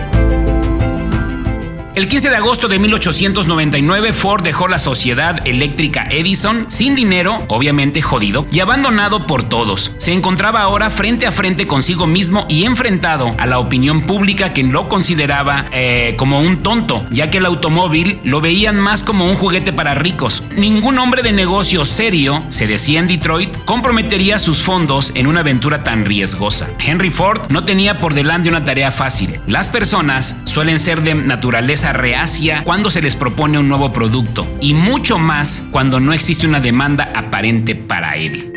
El 1.98 2.08
15 2.08 2.30
de 2.30 2.36
agosto 2.36 2.68
de 2.68 2.78
1899, 2.78 4.14
Ford 4.14 4.44
dejó 4.44 4.68
la 4.68 4.78
sociedad 4.78 5.40
eléctrica 5.48 6.06
Edison 6.12 6.68
sin 6.70 6.94
dinero, 6.94 7.44
obviamente 7.48 8.04
jodido, 8.04 8.46
y 8.52 8.60
abandonado 8.60 9.26
por 9.26 9.50
todos. 9.50 9.94
Se 9.98 10.14
encontraba 10.14 10.62
ahora 10.62 10.92
frente 10.92 11.26
a 11.26 11.32
frente 11.32 11.66
consigo 11.66 12.06
mismo 12.06 12.46
y 12.50 12.66
enfrentado 12.66 13.32
a 13.40 13.48
la 13.48 13.58
opinión 13.58 14.04
pública 14.06 14.54
que 14.54 14.62
lo 14.62 14.90
consideraba 14.90 15.66
eh, 15.72 16.14
como 16.20 16.40
un 16.40 16.62
tonto, 16.62 17.04
ya 17.10 17.32
que 17.32 17.40
el 17.40 17.48
automóvil 17.48 18.20
lo 18.24 18.42
veían 18.42 18.80
más 18.80 19.02
como 19.02 19.26
un 19.26 19.34
juguete 19.34 19.74
para 19.74 19.96
ricos. 19.96 20.44
Ningún 20.56 21.00
hombre 21.00 21.24
de 21.24 21.32
negocio 21.32 21.84
serio, 21.84 22.44
se 22.50 22.68
decía 22.68 23.00
en 23.00 23.08
Detroit, 23.08 23.58
comprometería 23.66 24.38
sus 24.38 24.62
fondos 24.62 25.12
en 25.16 25.26
una 25.26 25.40
aventura 25.40 25.82
tan 25.82 26.06
riesgosa. 26.06 26.70
Henry 26.78 27.10
Ford 27.10 27.50
no 27.50 27.66
tenía 27.66 27.98
por 27.98 28.14
delante 28.14 28.50
una 28.50 28.66
tarea 28.66 28.92
fácil. 28.92 29.40
Las 29.48 29.68
personas 29.68 30.36
suelen 30.44 30.78
ser 30.78 31.02
de 31.02 31.16
naturaleza 31.16 31.87
reacia 31.94 32.64
cuando 32.64 32.90
se 32.90 33.02
les 33.02 33.16
propone 33.16 33.60
un 33.60 33.68
nuevo 33.68 33.92
producto 33.92 34.48
y 34.62 34.74
mucho 34.74 35.18
más 35.18 35.68
cuando 35.72 36.00
no 36.00 36.14
existe 36.14 36.48
una 36.48 36.60
demanda 36.60 37.12
aparente 37.16 37.76
para 37.76 38.16
él. 38.16 38.54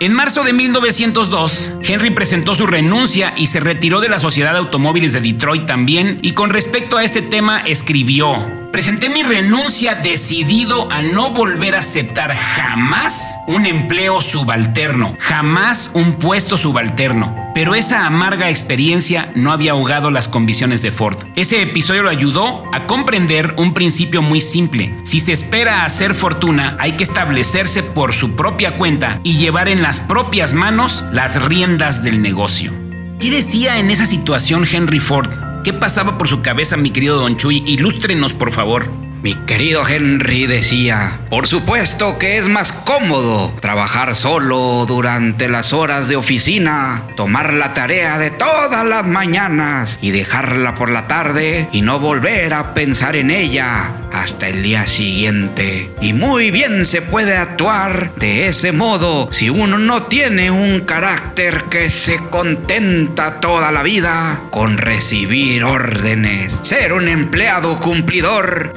En 0.00 0.14
marzo 0.14 0.44
de 0.44 0.54
1902, 0.54 1.74
Henry 1.82 2.10
presentó 2.10 2.54
su 2.54 2.66
renuncia 2.66 3.34
y 3.36 3.48
se 3.48 3.60
retiró 3.60 4.00
de 4.00 4.08
la 4.08 4.18
Sociedad 4.18 4.52
de 4.52 4.58
Automóviles 4.58 5.12
de 5.12 5.20
Detroit 5.20 5.66
también, 5.66 6.20
y 6.22 6.32
con 6.32 6.48
respecto 6.48 6.96
a 6.96 7.04
este 7.04 7.20
tema 7.20 7.60
escribió, 7.60 8.59
Presenté 8.72 9.10
mi 9.10 9.24
renuncia 9.24 9.96
decidido 9.96 10.90
a 10.92 11.02
no 11.02 11.30
volver 11.30 11.74
a 11.74 11.80
aceptar 11.80 12.36
jamás 12.36 13.36
un 13.48 13.66
empleo 13.66 14.20
subalterno, 14.20 15.16
jamás 15.18 15.90
un 15.92 16.14
puesto 16.14 16.56
subalterno. 16.56 17.50
Pero 17.52 17.74
esa 17.74 18.06
amarga 18.06 18.48
experiencia 18.48 19.32
no 19.34 19.50
había 19.50 19.72
ahogado 19.72 20.12
las 20.12 20.28
convicciones 20.28 20.82
de 20.82 20.92
Ford. 20.92 21.16
Ese 21.34 21.62
episodio 21.62 22.04
lo 22.04 22.10
ayudó 22.10 22.64
a 22.72 22.86
comprender 22.86 23.54
un 23.58 23.74
principio 23.74 24.22
muy 24.22 24.40
simple. 24.40 24.94
Si 25.02 25.18
se 25.18 25.32
espera 25.32 25.84
hacer 25.84 26.14
fortuna, 26.14 26.76
hay 26.78 26.92
que 26.92 27.02
establecerse 27.04 27.82
por 27.82 28.14
su 28.14 28.36
propia 28.36 28.76
cuenta 28.76 29.20
y 29.24 29.36
llevar 29.36 29.68
en 29.68 29.82
las 29.82 29.98
propias 29.98 30.54
manos 30.54 31.04
las 31.10 31.42
riendas 31.44 32.04
del 32.04 32.22
negocio. 32.22 32.72
¿Qué 33.18 33.30
decía 33.30 33.78
en 33.78 33.90
esa 33.90 34.06
situación 34.06 34.64
Henry 34.70 35.00
Ford? 35.00 35.49
¿Qué 35.62 35.74
pasaba 35.74 36.16
por 36.16 36.26
su 36.26 36.40
cabeza, 36.40 36.78
mi 36.78 36.90
querido 36.90 37.18
Don 37.18 37.36
Chuy? 37.36 37.62
Ilústrenos, 37.66 38.32
por 38.32 38.50
favor. 38.50 39.09
Mi 39.22 39.34
querido 39.34 39.86
Henry 39.86 40.46
decía, 40.46 41.20
por 41.28 41.46
supuesto 41.46 42.16
que 42.16 42.38
es 42.38 42.48
más 42.48 42.72
cómodo 42.72 43.52
trabajar 43.60 44.14
solo 44.14 44.86
durante 44.86 45.46
las 45.46 45.74
horas 45.74 46.08
de 46.08 46.16
oficina, 46.16 47.06
tomar 47.16 47.52
la 47.52 47.74
tarea 47.74 48.18
de 48.18 48.30
todas 48.30 48.86
las 48.86 49.06
mañanas 49.06 49.98
y 50.00 50.10
dejarla 50.10 50.74
por 50.74 50.88
la 50.88 51.06
tarde 51.06 51.68
y 51.70 51.82
no 51.82 51.98
volver 52.00 52.54
a 52.54 52.72
pensar 52.72 53.14
en 53.14 53.30
ella 53.30 53.92
hasta 54.12 54.48
el 54.48 54.62
día 54.62 54.86
siguiente. 54.86 55.90
Y 56.00 56.12
muy 56.12 56.50
bien 56.50 56.84
se 56.84 57.02
puede 57.02 57.36
actuar 57.36 58.14
de 58.16 58.46
ese 58.46 58.72
modo 58.72 59.28
si 59.32 59.50
uno 59.50 59.78
no 59.78 60.04
tiene 60.04 60.50
un 60.50 60.80
carácter 60.80 61.64
que 61.70 61.90
se 61.90 62.18
contenta 62.30 63.40
toda 63.40 63.70
la 63.70 63.82
vida 63.82 64.40
con 64.50 64.78
recibir 64.78 65.64
órdenes. 65.64 66.58
Ser 66.62 66.92
un 66.92 67.08
empleado 67.08 67.78
cumplidor 67.78 68.72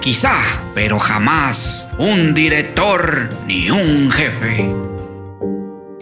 pero 0.74 1.00
jamás 1.00 1.90
un 1.98 2.34
director 2.34 3.30
ni 3.48 3.70
un 3.70 4.12
jefe. 4.12 4.70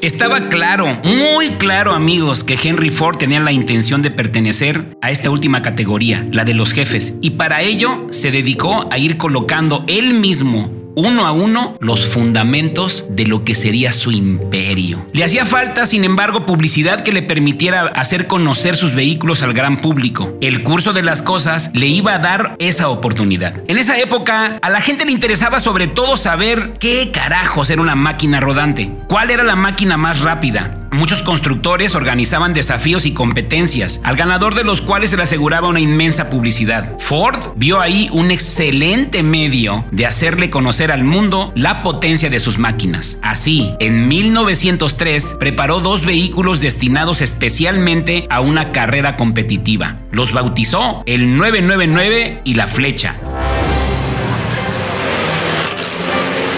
Estaba 0.02 0.50
claro, 0.50 1.00
muy 1.04 1.50
claro 1.60 1.94
amigos, 1.94 2.44
que 2.44 2.58
Henry 2.62 2.90
Ford 2.90 3.18
tenía 3.18 3.40
la 3.40 3.52
intención 3.52 4.02
de 4.02 4.10
pertenecer 4.10 4.98
a 5.00 5.12
esta 5.12 5.30
última 5.30 5.62
categoría, 5.62 6.26
la 6.32 6.44
de 6.44 6.56
los 6.56 6.74
jefes, 6.74 7.14
y 7.22 7.32
para 7.32 7.62
ello 7.62 8.08
se 8.10 8.32
dedicó 8.32 8.88
a 8.92 8.98
ir 8.98 9.18
colocando 9.18 9.84
él 9.88 10.16
mismo 10.16 10.81
uno 10.96 11.26
a 11.26 11.32
uno 11.32 11.76
los 11.80 12.06
fundamentos 12.06 13.06
de 13.10 13.26
lo 13.26 13.44
que 13.44 13.56
sería 13.56 13.94
su 13.94 14.12
imperio. 14.12 15.06
Le 15.14 15.24
hacía 15.24 15.46
falta, 15.46 15.86
sin 15.86 16.04
embargo, 16.04 16.46
publicidad 16.46 17.04
que 17.04 17.12
le 17.12 17.22
permitiera 17.22 17.88
hacer 17.88 18.28
conocer 18.28 18.76
sus 18.76 18.94
vehículos 18.94 19.44
al 19.44 19.54
gran 19.54 19.82
público. 19.82 20.38
El 20.42 20.64
curso 20.64 20.94
de 20.94 21.04
las 21.04 21.22
cosas 21.22 21.72
le 21.74 21.88
iba 21.88 22.14
a 22.14 22.20
dar 22.20 22.56
esa 22.60 22.90
oportunidad. 22.90 23.62
En 23.68 23.78
esa 23.78 23.98
época, 24.00 24.60
a 24.62 24.70
la 24.70 24.82
gente 24.82 25.06
le 25.06 25.12
interesaba 25.12 25.60
sobre 25.60 25.88
todo 25.88 26.18
saber 26.18 26.74
qué 26.80 27.12
carajos 27.12 27.70
era 27.70 27.82
una 27.82 27.96
máquina 27.96 28.40
rodante, 28.40 28.92
cuál 29.08 29.32
era 29.32 29.44
la 29.44 29.56
máquina 29.56 29.98
más 29.98 30.22
rápida, 30.22 30.81
Muchos 30.92 31.24
constructores 31.24 31.96
organizaban 31.96 32.54
desafíos 32.54 33.06
y 33.06 33.14
competencias, 33.14 34.02
al 34.04 34.18
ganador 34.18 34.56
de 34.56 34.66
los 34.66 34.82
cuales 34.82 35.12
se 35.12 35.18
le 35.18 35.24
aseguraba 35.24 35.70
una 35.70 35.80
inmensa 35.80 36.30
publicidad. 36.30 36.98
Ford 37.00 37.54
vio 37.56 37.80
ahí 37.80 38.10
un 38.12 38.30
excelente 38.30 39.24
medio 39.24 39.86
de 39.92 40.06
hacerle 40.06 40.50
conocer 40.50 40.92
al 40.92 41.06
mundo 41.06 41.54
la 41.56 41.82
potencia 41.82 42.30
de 42.30 42.42
sus 42.42 42.58
máquinas. 42.58 43.20
Así, 43.22 43.74
en 43.80 44.10
1903 44.10 45.38
preparó 45.40 45.80
dos 45.80 46.06
vehículos 46.06 46.60
destinados 46.60 47.22
especialmente 47.22 48.28
a 48.30 48.42
una 48.42 48.74
carrera 48.74 49.16
competitiva. 49.16 49.96
Los 50.12 50.34
bautizó 50.34 51.04
el 51.06 51.38
999 51.38 52.42
y 52.44 52.56
la 52.56 52.68
Flecha. 52.68 53.16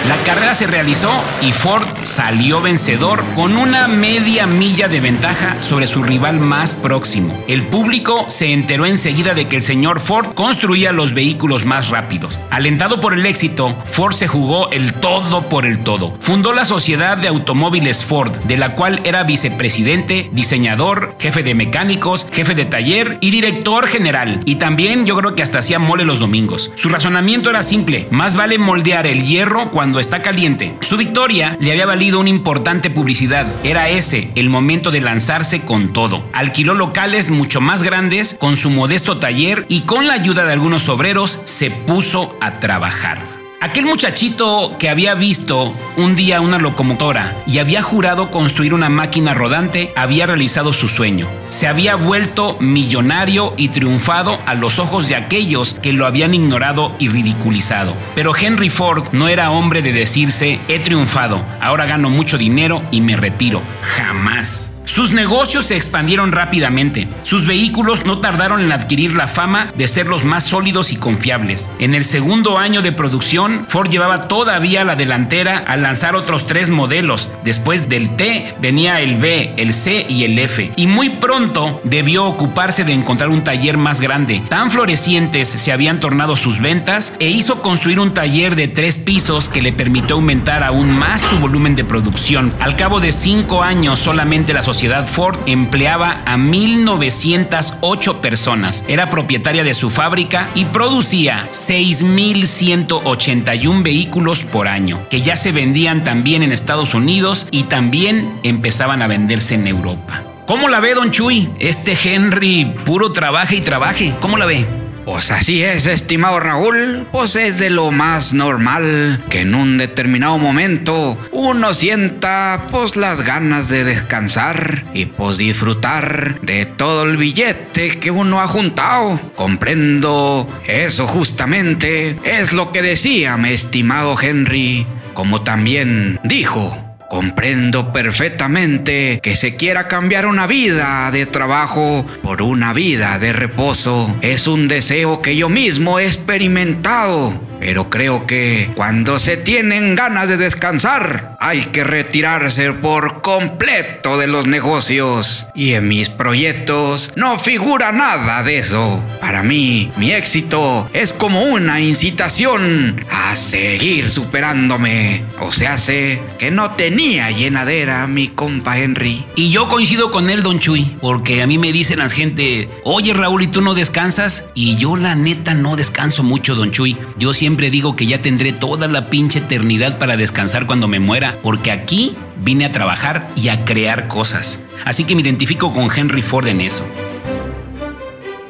La 0.07 0.17
carrera 0.25 0.53
se 0.53 0.67
realizó 0.67 1.09
y 1.41 1.53
Ford 1.53 1.87
salió 2.03 2.61
vencedor 2.61 3.23
con 3.35 3.55
una 3.55 3.87
media 3.87 4.45
milla 4.45 4.89
de 4.89 4.99
ventaja 4.99 5.55
sobre 5.61 5.87
su 5.87 6.03
rival 6.03 6.41
más 6.41 6.73
próximo. 6.73 7.41
El 7.47 7.63
público 7.67 8.25
se 8.27 8.51
enteró 8.51 8.85
enseguida 8.85 9.33
de 9.33 9.47
que 9.47 9.55
el 9.55 9.63
señor 9.63 10.01
Ford 10.01 10.33
construía 10.33 10.91
los 10.91 11.13
vehículos 11.13 11.63
más 11.63 11.89
rápidos. 11.89 12.37
Alentado 12.49 12.99
por 12.99 13.13
el 13.13 13.25
éxito, 13.25 13.77
Ford 13.85 14.13
se 14.13 14.27
jugó 14.27 14.69
el 14.71 14.93
todo 14.93 15.47
por 15.47 15.65
el 15.65 15.85
todo. 15.85 16.13
Fundó 16.19 16.51
la 16.51 16.65
Sociedad 16.65 17.17
de 17.17 17.29
Automóviles 17.29 18.03
Ford, 18.03 18.35
de 18.43 18.57
la 18.57 18.75
cual 18.75 18.99
era 19.05 19.23
vicepresidente, 19.23 20.29
diseñador, 20.33 21.15
jefe 21.17 21.43
de 21.43 21.55
mecánicos, 21.55 22.27
jefe 22.29 22.55
de 22.55 22.65
taller 22.65 23.19
y 23.21 23.31
director 23.31 23.87
general. 23.87 24.41
Y 24.43 24.55
también 24.55 25.05
yo 25.05 25.15
creo 25.15 25.33
que 25.33 25.43
hasta 25.43 25.59
hacía 25.59 25.79
mole 25.79 26.03
los 26.03 26.19
domingos. 26.19 26.73
Su 26.75 26.89
razonamiento 26.89 27.49
era 27.49 27.63
simple, 27.63 28.09
más 28.11 28.35
vale 28.35 28.57
moldear 28.57 29.07
el 29.07 29.23
hierro 29.23 29.71
cuando 29.71 29.92
está 29.99 30.21
caliente. 30.21 30.75
Su 30.81 30.97
victoria 30.97 31.57
le 31.59 31.71
había 31.71 31.85
valido 31.85 32.19
una 32.19 32.29
importante 32.29 32.89
publicidad. 32.89 33.47
Era 33.63 33.89
ese 33.89 34.31
el 34.35 34.49
momento 34.49 34.91
de 34.91 35.01
lanzarse 35.01 35.61
con 35.61 35.93
todo. 35.93 36.23
Alquiló 36.33 36.73
locales 36.73 37.29
mucho 37.29 37.61
más 37.61 37.83
grandes 37.83 38.35
con 38.39 38.57
su 38.57 38.69
modesto 38.69 39.17
taller 39.19 39.65
y 39.69 39.81
con 39.81 40.07
la 40.07 40.13
ayuda 40.13 40.45
de 40.45 40.53
algunos 40.53 40.89
obreros 40.89 41.41
se 41.45 41.71
puso 41.71 42.35
a 42.41 42.59
trabajar. 42.59 43.42
Aquel 43.63 43.85
muchachito 43.85 44.75
que 44.77 44.89
había 44.89 45.15
visto 45.15 45.73
un 45.95 46.17
día 46.17 46.41
una 46.41 46.57
locomotora 46.57 47.33
y 47.47 47.59
había 47.59 47.81
jurado 47.81 48.29
construir 48.29 48.73
una 48.73 48.89
máquina 48.89 49.33
rodante 49.33 49.93
había 49.95 50.25
realizado 50.25 50.73
su 50.73 50.89
sueño. 50.89 51.29
Se 51.47 51.67
había 51.67 51.95
vuelto 51.95 52.57
millonario 52.59 53.53
y 53.55 53.69
triunfado 53.69 54.37
a 54.45 54.53
los 54.53 54.79
ojos 54.79 55.07
de 55.07 55.15
aquellos 55.15 55.75
que 55.75 55.93
lo 55.93 56.05
habían 56.05 56.33
ignorado 56.33 56.93
y 56.99 57.07
ridiculizado. 57.07 57.95
Pero 58.15 58.35
Henry 58.35 58.69
Ford 58.69 59.05
no 59.13 59.29
era 59.29 59.49
hombre 59.49 59.81
de 59.81 59.93
decirse 59.93 60.59
he 60.67 60.79
triunfado, 60.79 61.41
ahora 61.61 61.85
gano 61.85 62.09
mucho 62.09 62.37
dinero 62.37 62.83
y 62.91 62.99
me 62.99 63.15
retiro. 63.15 63.61
Jamás. 63.95 64.72
Sus 64.93 65.11
negocios 65.11 65.65
se 65.65 65.75
expandieron 65.75 66.31
rápidamente. 66.31 67.07
Sus 67.23 67.47
vehículos 67.47 68.05
no 68.05 68.19
tardaron 68.19 68.61
en 68.61 68.71
adquirir 68.71 69.15
la 69.15 69.25
fama 69.25 69.73
de 69.75 69.87
ser 69.87 70.05
los 70.05 70.23
más 70.23 70.43
sólidos 70.43 70.91
y 70.91 70.97
confiables. 70.97 71.67
En 71.79 71.95
el 71.95 72.05
segundo 72.05 72.59
año 72.59 72.83
de 72.83 72.91
producción, 72.91 73.65
Ford 73.67 73.89
llevaba 73.89 74.27
todavía 74.27 74.83
la 74.83 74.95
delantera 74.95 75.63
al 75.65 75.81
lanzar 75.81 76.15
otros 76.15 76.45
tres 76.45 76.69
modelos. 76.69 77.31
Después 77.43 77.89
del 77.89 78.15
T 78.15 78.53
venía 78.61 79.01
el 79.01 79.17
B, 79.17 79.55
el 79.57 79.73
C 79.73 80.05
y 80.07 80.25
el 80.25 80.37
F. 80.37 80.71
Y 80.75 80.85
muy 80.85 81.09
pronto 81.09 81.81
debió 81.85 82.25
ocuparse 82.25 82.83
de 82.83 82.93
encontrar 82.93 83.31
un 83.31 83.43
taller 83.43 83.77
más 83.77 83.99
grande. 83.99 84.43
Tan 84.47 84.69
florecientes 84.69 85.47
se 85.47 85.71
habían 85.71 85.99
tornado 85.99 86.35
sus 86.35 86.59
ventas 86.59 87.15
e 87.17 87.29
hizo 87.29 87.63
construir 87.63 87.99
un 87.99 88.13
taller 88.13 88.55
de 88.55 88.67
tres 88.67 88.97
pisos 88.97 89.49
que 89.49 89.63
le 89.63 89.73
permitió 89.73 90.17
aumentar 90.17 90.61
aún 90.61 90.91
más 90.91 91.23
su 91.23 91.39
volumen 91.39 91.75
de 91.75 91.83
producción. 91.83 92.53
Al 92.59 92.75
cabo 92.75 92.99
de 92.99 93.11
cinco 93.11 93.63
años 93.63 93.97
solamente 93.97 94.53
la 94.53 94.61
sociedad 94.61 94.82
Ford 95.05 95.39
empleaba 95.45 96.23
a 96.25 96.35
1.908 96.35 98.19
personas. 98.19 98.83
Era 98.87 99.09
propietaria 99.09 99.63
de 99.63 99.73
su 99.73 99.89
fábrica 99.89 100.49
y 100.55 100.65
producía 100.65 101.47
6.181 101.51 103.81
vehículos 103.81 104.43
por 104.43 104.67
año, 104.67 105.07
que 105.09 105.21
ya 105.21 105.37
se 105.37 105.53
vendían 105.53 106.03
también 106.03 106.43
en 106.43 106.51
Estados 106.51 106.93
Unidos 106.93 107.47
y 107.49 107.63
también 107.63 108.41
empezaban 108.43 109.01
a 109.01 109.07
venderse 109.07 109.55
en 109.55 109.67
Europa. 109.67 110.21
¿Cómo 110.45 110.67
la 110.67 110.81
ve, 110.81 110.95
don 110.95 111.11
Chuy? 111.11 111.49
Este 111.59 111.97
Henry 112.03 112.65
puro 112.83 113.09
trabaje 113.11 113.55
y 113.55 113.61
trabaje. 113.61 114.13
¿Cómo 114.19 114.37
la 114.37 114.45
ve? 114.45 114.82
Pues 115.05 115.31
así 115.31 115.63
es, 115.63 115.85
estimado 115.85 116.39
Raúl, 116.39 117.07
pues 117.11 117.35
es 117.35 117.59
de 117.59 117.69
lo 117.69 117.91
más 117.91 118.33
normal 118.33 119.21
que 119.29 119.41
en 119.41 119.53
un 119.53 119.77
determinado 119.77 120.37
momento 120.37 121.17
uno 121.31 121.73
sienta 121.73 122.67
pues 122.71 122.95
las 122.95 123.23
ganas 123.23 123.67
de 123.67 123.83
descansar 123.83 124.85
y 124.93 125.05
pues 125.05 125.37
disfrutar 125.37 126.39
de 126.41 126.65
todo 126.65 127.03
el 127.03 127.17
billete 127.17 127.99
que 127.99 128.11
uno 128.11 128.41
ha 128.41 128.47
juntado. 128.47 129.19
Comprendo, 129.35 130.47
eso 130.65 131.05
justamente 131.05 132.17
es 132.23 132.53
lo 132.53 132.71
que 132.71 132.81
decía 132.81 133.35
mi 133.37 133.49
estimado 133.49 134.15
Henry, 134.19 134.87
como 135.13 135.41
también 135.41 136.19
dijo 136.23 136.92
Comprendo 137.13 137.93
perfectamente 137.93 139.19
que 139.21 139.35
se 139.35 139.55
quiera 139.55 139.87
cambiar 139.87 140.25
una 140.25 140.47
vida 140.47 141.11
de 141.11 141.27
trabajo 141.27 142.07
por 142.23 142.41
una 142.41 142.73
vida 142.73 143.19
de 143.19 143.31
reposo. 143.31 144.17
Es 144.21 144.47
un 144.47 144.67
deseo 144.67 145.21
que 145.21 145.35
yo 145.35 145.47
mismo 145.47 145.99
he 145.99 146.05
experimentado 146.05 147.39
pero 147.65 147.89
creo 147.89 148.27
que 148.27 148.71
cuando 148.75 149.19
se 149.19 149.37
tienen 149.37 149.95
ganas 149.95 150.27
de 150.27 150.35
descansar, 150.35 151.37
hay 151.39 151.61
que 151.67 151.85
retirarse 151.85 152.73
por 152.73 153.21
completo 153.21 154.17
de 154.17 154.27
los 154.27 154.47
negocios. 154.47 155.47
Y 155.55 155.71
en 155.71 155.87
mis 155.87 156.09
proyectos 156.09 157.13
no 157.15 157.39
figura 157.39 157.93
nada 157.93 158.43
de 158.43 158.57
eso. 158.57 159.01
Para 159.21 159.43
mí, 159.43 159.89
mi 159.95 160.11
éxito 160.11 160.89
es 160.91 161.13
como 161.13 161.41
una 161.41 161.79
incitación 161.79 163.01
a 163.09 163.33
seguir 163.37 164.09
superándome. 164.09 165.23
O 165.39 165.53
sea, 165.53 165.77
sé 165.77 166.21
que 166.37 166.51
no 166.51 166.71
tenía 166.71 167.31
llenadera 167.31 168.07
mi 168.07 168.27
compa 168.27 168.77
Henry. 168.77 169.25
Y 169.37 169.51
yo 169.51 169.69
coincido 169.69 170.11
con 170.11 170.29
él, 170.29 170.43
don 170.43 170.59
Chuy, 170.59 170.97
porque 170.99 171.41
a 171.41 171.47
mí 171.47 171.57
me 171.57 171.71
dicen 171.71 171.99
la 171.99 172.09
gente, 172.09 172.67
oye 172.83 173.13
Raúl, 173.13 173.43
¿y 173.43 173.47
tú 173.47 173.61
no 173.61 173.73
descansas? 173.73 174.49
Y 174.53 174.75
yo 174.75 174.97
la 174.97 175.15
neta 175.15 175.53
no 175.53 175.77
descanso 175.77 176.23
mucho, 176.23 176.55
don 176.55 176.71
Chuy. 176.71 176.97
Yo 177.17 177.31
siempre 177.33 177.52
digo 177.55 177.95
que 177.95 178.05
ya 178.05 178.21
tendré 178.21 178.53
toda 178.53 178.87
la 178.87 179.09
pinche 179.09 179.39
eternidad 179.39 179.97
para 179.97 180.17
descansar 180.17 180.65
cuando 180.65 180.87
me 180.87 180.99
muera, 180.99 181.37
porque 181.41 181.71
aquí 181.71 182.15
vine 182.37 182.65
a 182.65 182.71
trabajar 182.71 183.29
y 183.35 183.49
a 183.49 183.65
crear 183.65 184.07
cosas. 184.07 184.63
Así 184.85 185.03
que 185.03 185.15
me 185.15 185.21
identifico 185.21 185.73
con 185.73 185.89
Henry 185.95 186.21
Ford 186.21 186.47
en 186.47 186.61
eso. 186.61 186.85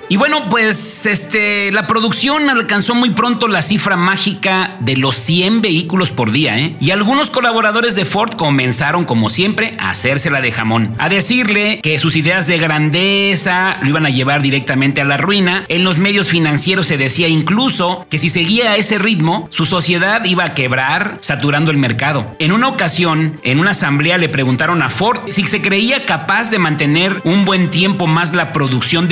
Y 0.09 0.17
bueno, 0.17 0.49
pues 0.49 1.05
este, 1.05 1.71
la 1.71 1.87
producción 1.87 2.49
alcanzó 2.49 2.93
muy 2.93 3.11
pronto 3.11 3.47
la 3.47 3.61
cifra 3.61 3.95
mágica 3.95 4.75
de 4.81 4.97
los 4.97 5.15
100 5.15 5.61
vehículos 5.61 6.11
por 6.11 6.31
día, 6.31 6.59
¿eh? 6.59 6.75
Y 6.79 6.91
algunos 6.91 7.29
colaboradores 7.29 7.95
de 7.95 8.05
Ford 8.05 8.33
comenzaron, 8.35 9.05
como 9.05 9.29
siempre, 9.29 9.75
a 9.79 9.91
hacérsela 9.91 10.41
de 10.41 10.51
jamón, 10.51 10.93
a 10.99 11.09
decirle 11.09 11.79
que 11.81 11.97
sus 11.99 12.15
ideas 12.15 12.47
de 12.47 12.57
grandeza 12.57 13.77
lo 13.81 13.89
iban 13.89 14.05
a 14.05 14.09
llevar 14.09 14.41
directamente 14.41 15.01
a 15.01 15.05
la 15.05 15.17
ruina. 15.17 15.65
En 15.69 15.83
los 15.83 15.97
medios 15.97 16.27
financieros 16.27 16.87
se 16.87 16.97
decía 16.97 17.27
incluso 17.27 18.05
que 18.09 18.17
si 18.17 18.29
seguía 18.29 18.71
a 18.71 18.77
ese 18.77 18.97
ritmo, 18.97 19.47
su 19.51 19.65
sociedad 19.65 20.23
iba 20.25 20.43
a 20.43 20.53
quebrar, 20.53 21.17
saturando 21.21 21.71
el 21.71 21.77
mercado. 21.77 22.35
En 22.39 22.51
una 22.51 22.67
ocasión, 22.67 23.39
en 23.43 23.59
una 23.59 23.71
asamblea 23.71 24.17
le 24.17 24.29
preguntaron 24.29 24.81
a 24.81 24.89
Ford 24.89 25.21
si 25.29 25.45
se 25.45 25.61
creía 25.61 26.05
capaz 26.05 26.51
de 26.51 26.59
mantener 26.59 27.21
un 27.23 27.45
buen 27.45 27.69
tiempo 27.69 28.05
más 28.05 28.33
la 28.33 28.51
producción 28.51 29.07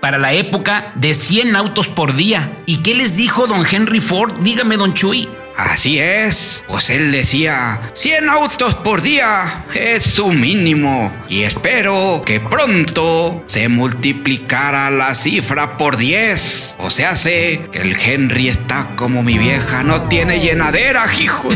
para 0.00 0.18
la 0.18 0.32
época 0.32 0.92
de 0.94 1.14
100 1.14 1.56
autos 1.56 1.88
por 1.88 2.14
día. 2.16 2.52
¿Y 2.66 2.78
qué 2.78 2.94
les 2.94 3.16
dijo 3.16 3.46
don 3.46 3.64
Henry 3.70 4.00
Ford? 4.00 4.34
Dígame, 4.40 4.76
don 4.76 4.94
Chuy. 4.94 5.28
Así 5.56 6.00
es, 6.00 6.64
pues 6.66 6.90
él 6.90 7.12
decía, 7.12 7.80
100 7.92 8.28
autos 8.28 8.74
por 8.74 9.02
día 9.02 9.64
es 9.72 10.02
su 10.02 10.26
mínimo 10.26 11.14
y 11.28 11.44
espero 11.44 12.22
que 12.26 12.40
pronto 12.40 13.44
se 13.46 13.68
multiplicara 13.68 14.90
la 14.90 15.14
cifra 15.14 15.76
por 15.76 15.96
10. 15.96 16.76
O 16.80 16.90
sea, 16.90 17.14
sé 17.14 17.68
que 17.70 17.82
el 17.82 17.96
Henry 18.00 18.48
está 18.48 18.96
como 18.96 19.22
mi 19.22 19.38
vieja, 19.38 19.84
no 19.84 20.08
tiene 20.08 20.40
llenadera, 20.40 21.06
hijo. 21.20 21.50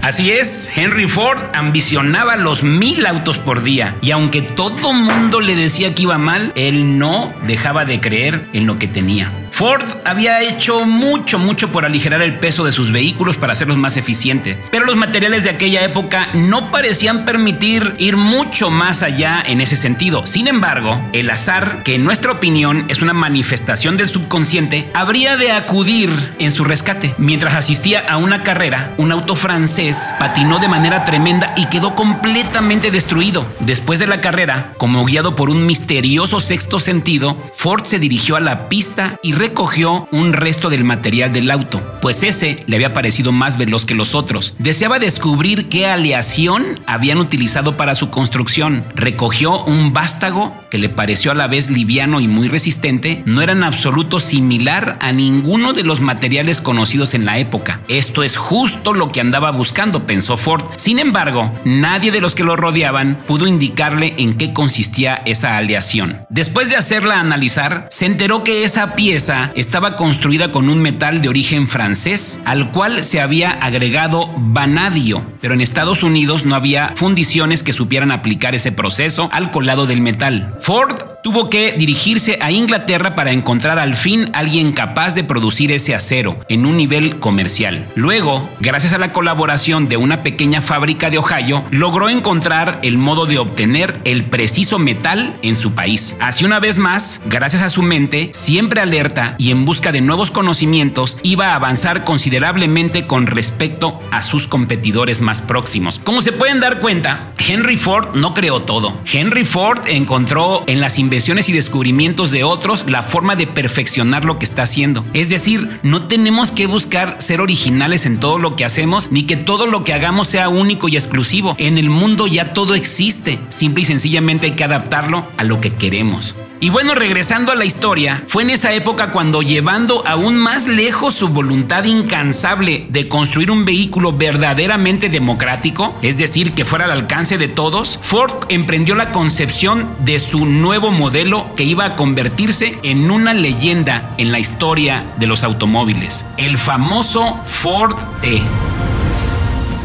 Así 0.00 0.30
es, 0.30 0.70
Henry 0.76 1.08
Ford 1.08 1.38
ambicionaba 1.54 2.36
los 2.36 2.62
mil 2.62 3.04
autos 3.04 3.38
por 3.38 3.62
día 3.62 3.96
y 4.00 4.12
aunque 4.12 4.42
todo 4.42 4.92
mundo 4.92 5.40
le 5.40 5.56
decía 5.56 5.94
que 5.94 6.02
iba 6.02 6.18
mal, 6.18 6.52
él 6.54 6.98
no 6.98 7.34
dejaba 7.46 7.84
de 7.84 8.00
creer 8.00 8.46
en 8.52 8.66
lo 8.66 8.78
que 8.78 8.86
tenía. 8.86 9.32
Ford 9.58 9.82
había 10.04 10.40
hecho 10.40 10.84
mucho, 10.84 11.36
mucho 11.40 11.72
por 11.72 11.84
aligerar 11.84 12.22
el 12.22 12.38
peso 12.38 12.62
de 12.62 12.70
sus 12.70 12.92
vehículos 12.92 13.38
para 13.38 13.54
hacerlos 13.54 13.76
más 13.76 13.96
eficientes, 13.96 14.56
pero 14.70 14.86
los 14.86 14.94
materiales 14.94 15.42
de 15.42 15.50
aquella 15.50 15.82
época 15.82 16.28
no 16.32 16.70
parecían 16.70 17.24
permitir 17.24 17.96
ir 17.98 18.16
mucho 18.16 18.70
más 18.70 19.02
allá 19.02 19.42
en 19.44 19.60
ese 19.60 19.76
sentido. 19.76 20.26
Sin 20.26 20.46
embargo, 20.46 21.00
el 21.12 21.28
azar, 21.28 21.82
que 21.82 21.96
en 21.96 22.04
nuestra 22.04 22.30
opinión 22.30 22.84
es 22.86 23.02
una 23.02 23.14
manifestación 23.14 23.96
del 23.96 24.08
subconsciente, 24.08 24.88
habría 24.94 25.36
de 25.36 25.50
acudir 25.50 26.08
en 26.38 26.52
su 26.52 26.62
rescate. 26.62 27.16
Mientras 27.18 27.56
asistía 27.56 28.06
a 28.08 28.16
una 28.16 28.44
carrera, 28.44 28.94
un 28.96 29.10
auto 29.10 29.34
francés 29.34 30.14
patinó 30.20 30.60
de 30.60 30.68
manera 30.68 31.02
tremenda 31.02 31.52
y 31.56 31.66
quedó 31.66 31.96
completamente 31.96 32.92
destruido. 32.92 33.44
Después 33.58 33.98
de 33.98 34.06
la 34.06 34.20
carrera, 34.20 34.70
como 34.76 35.04
guiado 35.04 35.34
por 35.34 35.50
un 35.50 35.66
misterioso 35.66 36.38
sexto 36.38 36.78
sentido, 36.78 37.36
Ford 37.56 37.86
se 37.86 37.98
dirigió 37.98 38.36
a 38.36 38.40
la 38.40 38.68
pista 38.68 39.18
y 39.20 39.32
recogió 39.48 40.06
un 40.12 40.34
resto 40.34 40.68
del 40.68 40.84
material 40.84 41.32
del 41.32 41.50
auto, 41.50 41.82
pues 42.02 42.22
ese 42.22 42.62
le 42.66 42.76
había 42.76 42.92
parecido 42.92 43.32
más 43.32 43.56
veloz 43.56 43.86
que 43.86 43.94
los 43.94 44.14
otros. 44.14 44.54
Deseaba 44.58 44.98
descubrir 44.98 45.70
qué 45.70 45.86
aleación 45.86 46.80
habían 46.86 47.16
utilizado 47.16 47.78
para 47.78 47.94
su 47.94 48.10
construcción. 48.10 48.84
Recogió 48.94 49.64
un 49.64 49.94
vástago 49.94 50.54
que 50.70 50.78
le 50.78 50.88
pareció 50.88 51.30
a 51.30 51.34
la 51.34 51.46
vez 51.46 51.70
liviano 51.70 52.20
y 52.20 52.28
muy 52.28 52.48
resistente, 52.48 53.22
no 53.26 53.42
era 53.42 53.52
en 53.52 53.62
absoluto 53.62 54.20
similar 54.20 54.98
a 55.00 55.12
ninguno 55.12 55.72
de 55.72 55.84
los 55.84 56.00
materiales 56.00 56.60
conocidos 56.60 57.14
en 57.14 57.24
la 57.24 57.38
época. 57.38 57.80
Esto 57.88 58.22
es 58.22 58.36
justo 58.36 58.92
lo 58.92 59.12
que 59.12 59.20
andaba 59.20 59.50
buscando, 59.50 60.06
pensó 60.06 60.36
Ford. 60.36 60.64
Sin 60.76 60.98
embargo, 60.98 61.52
nadie 61.64 62.10
de 62.10 62.20
los 62.20 62.34
que 62.34 62.44
lo 62.44 62.56
rodeaban 62.56 63.20
pudo 63.26 63.46
indicarle 63.46 64.14
en 64.18 64.34
qué 64.34 64.52
consistía 64.52 65.22
esa 65.26 65.56
aleación. 65.56 66.26
Después 66.30 66.68
de 66.68 66.76
hacerla 66.76 67.20
analizar, 67.20 67.86
se 67.90 68.06
enteró 68.06 68.44
que 68.44 68.64
esa 68.64 68.94
pieza 68.94 69.52
estaba 69.54 69.96
construida 69.96 70.50
con 70.50 70.68
un 70.68 70.80
metal 70.80 71.22
de 71.22 71.28
origen 71.28 71.68
francés, 71.68 72.40
al 72.44 72.70
cual 72.70 73.04
se 73.04 73.20
había 73.20 73.50
agregado 73.50 74.30
vanadio, 74.36 75.24
pero 75.40 75.54
en 75.54 75.60
Estados 75.60 76.02
Unidos 76.02 76.44
no 76.44 76.54
había 76.54 76.92
fundiciones 76.96 77.62
que 77.62 77.72
supieran 77.72 78.10
aplicar 78.10 78.54
ese 78.54 78.72
proceso 78.72 79.28
al 79.32 79.50
colado 79.50 79.86
del 79.86 80.00
metal. 80.00 80.56
Ford 80.60 81.07
tuvo 81.22 81.50
que 81.50 81.72
dirigirse 81.72 82.38
a 82.40 82.50
Inglaterra 82.50 83.14
para 83.14 83.32
encontrar 83.32 83.78
al 83.78 83.96
fin 83.96 84.30
alguien 84.32 84.72
capaz 84.72 85.14
de 85.14 85.24
producir 85.24 85.72
ese 85.72 85.94
acero 85.94 86.38
en 86.48 86.66
un 86.66 86.76
nivel 86.76 87.18
comercial. 87.18 87.86
Luego, 87.94 88.48
gracias 88.60 88.92
a 88.92 88.98
la 88.98 89.12
colaboración 89.12 89.88
de 89.88 89.96
una 89.96 90.22
pequeña 90.22 90.60
fábrica 90.60 91.10
de 91.10 91.18
Ohio, 91.18 91.64
logró 91.70 92.08
encontrar 92.08 92.78
el 92.82 92.98
modo 92.98 93.26
de 93.26 93.38
obtener 93.38 94.00
el 94.04 94.24
preciso 94.24 94.78
metal 94.78 95.36
en 95.42 95.56
su 95.56 95.72
país. 95.72 96.16
Así 96.20 96.44
una 96.44 96.60
vez 96.60 96.78
más, 96.78 97.20
gracias 97.26 97.62
a 97.62 97.68
su 97.68 97.82
mente, 97.82 98.30
siempre 98.32 98.80
alerta 98.80 99.34
y 99.38 99.50
en 99.50 99.64
busca 99.64 99.92
de 99.92 100.00
nuevos 100.00 100.30
conocimientos, 100.30 101.18
iba 101.22 101.48
a 101.48 101.54
avanzar 101.54 102.04
considerablemente 102.04 103.06
con 103.06 103.26
respecto 103.26 103.98
a 104.10 104.22
sus 104.22 104.46
competidores 104.46 105.20
más 105.20 105.42
próximos. 105.42 106.00
Como 106.02 106.22
se 106.22 106.32
pueden 106.32 106.60
dar 106.60 106.80
cuenta, 106.80 107.32
Henry 107.38 107.76
Ford 107.76 108.14
no 108.14 108.34
creó 108.34 108.62
todo. 108.62 109.00
Henry 109.10 109.44
Ford 109.44 109.80
encontró 109.86 110.64
en 110.66 110.80
las 110.80 110.98
invenciones 111.08 111.48
y 111.48 111.52
descubrimientos 111.52 112.30
de 112.30 112.44
otros 112.44 112.84
la 112.86 113.02
forma 113.02 113.34
de 113.34 113.46
perfeccionar 113.46 114.26
lo 114.26 114.38
que 114.38 114.44
está 114.44 114.64
haciendo. 114.64 115.06
Es 115.14 115.30
decir, 115.30 115.80
no 115.82 116.06
tenemos 116.06 116.52
que 116.52 116.66
buscar 116.66 117.16
ser 117.18 117.40
originales 117.40 118.04
en 118.04 118.20
todo 118.20 118.38
lo 118.38 118.56
que 118.56 118.66
hacemos, 118.66 119.10
ni 119.10 119.22
que 119.22 119.38
todo 119.38 119.66
lo 119.66 119.84
que 119.84 119.94
hagamos 119.94 120.26
sea 120.26 120.50
único 120.50 120.86
y 120.86 120.96
exclusivo. 120.96 121.54
En 121.56 121.78
el 121.78 121.88
mundo 121.88 122.26
ya 122.26 122.52
todo 122.52 122.74
existe. 122.74 123.38
Simple 123.48 123.84
y 123.84 123.86
sencillamente 123.86 124.48
hay 124.48 124.52
que 124.52 124.64
adaptarlo 124.64 125.24
a 125.38 125.44
lo 125.44 125.62
que 125.62 125.74
queremos. 125.76 126.36
Y 126.60 126.70
bueno, 126.70 126.94
regresando 126.96 127.52
a 127.52 127.54
la 127.54 127.64
historia, 127.64 128.24
fue 128.26 128.42
en 128.42 128.50
esa 128.50 128.72
época 128.72 129.12
cuando 129.12 129.42
llevando 129.42 130.04
aún 130.06 130.36
más 130.36 130.66
lejos 130.66 131.14
su 131.14 131.28
voluntad 131.28 131.84
incansable 131.84 132.86
de 132.88 133.06
construir 133.06 133.52
un 133.52 133.64
vehículo 133.64 134.12
verdaderamente 134.12 135.08
democrático, 135.08 135.96
es 136.02 136.18
decir, 136.18 136.52
que 136.52 136.64
fuera 136.64 136.86
al 136.86 136.90
alcance 136.90 137.38
de 137.38 137.46
todos, 137.46 138.00
Ford 138.02 138.32
emprendió 138.48 138.96
la 138.96 139.12
concepción 139.12 139.88
de 140.00 140.18
su 140.18 140.46
nuevo 140.46 140.90
modelo 140.90 141.46
que 141.54 141.62
iba 141.62 141.84
a 141.84 141.96
convertirse 141.96 142.78
en 142.82 143.08
una 143.10 143.34
leyenda 143.34 144.10
en 144.18 144.32
la 144.32 144.40
historia 144.40 145.04
de 145.16 145.28
los 145.28 145.44
automóviles, 145.44 146.26
el 146.38 146.58
famoso 146.58 147.38
Ford 147.46 147.94
T. 148.20 148.42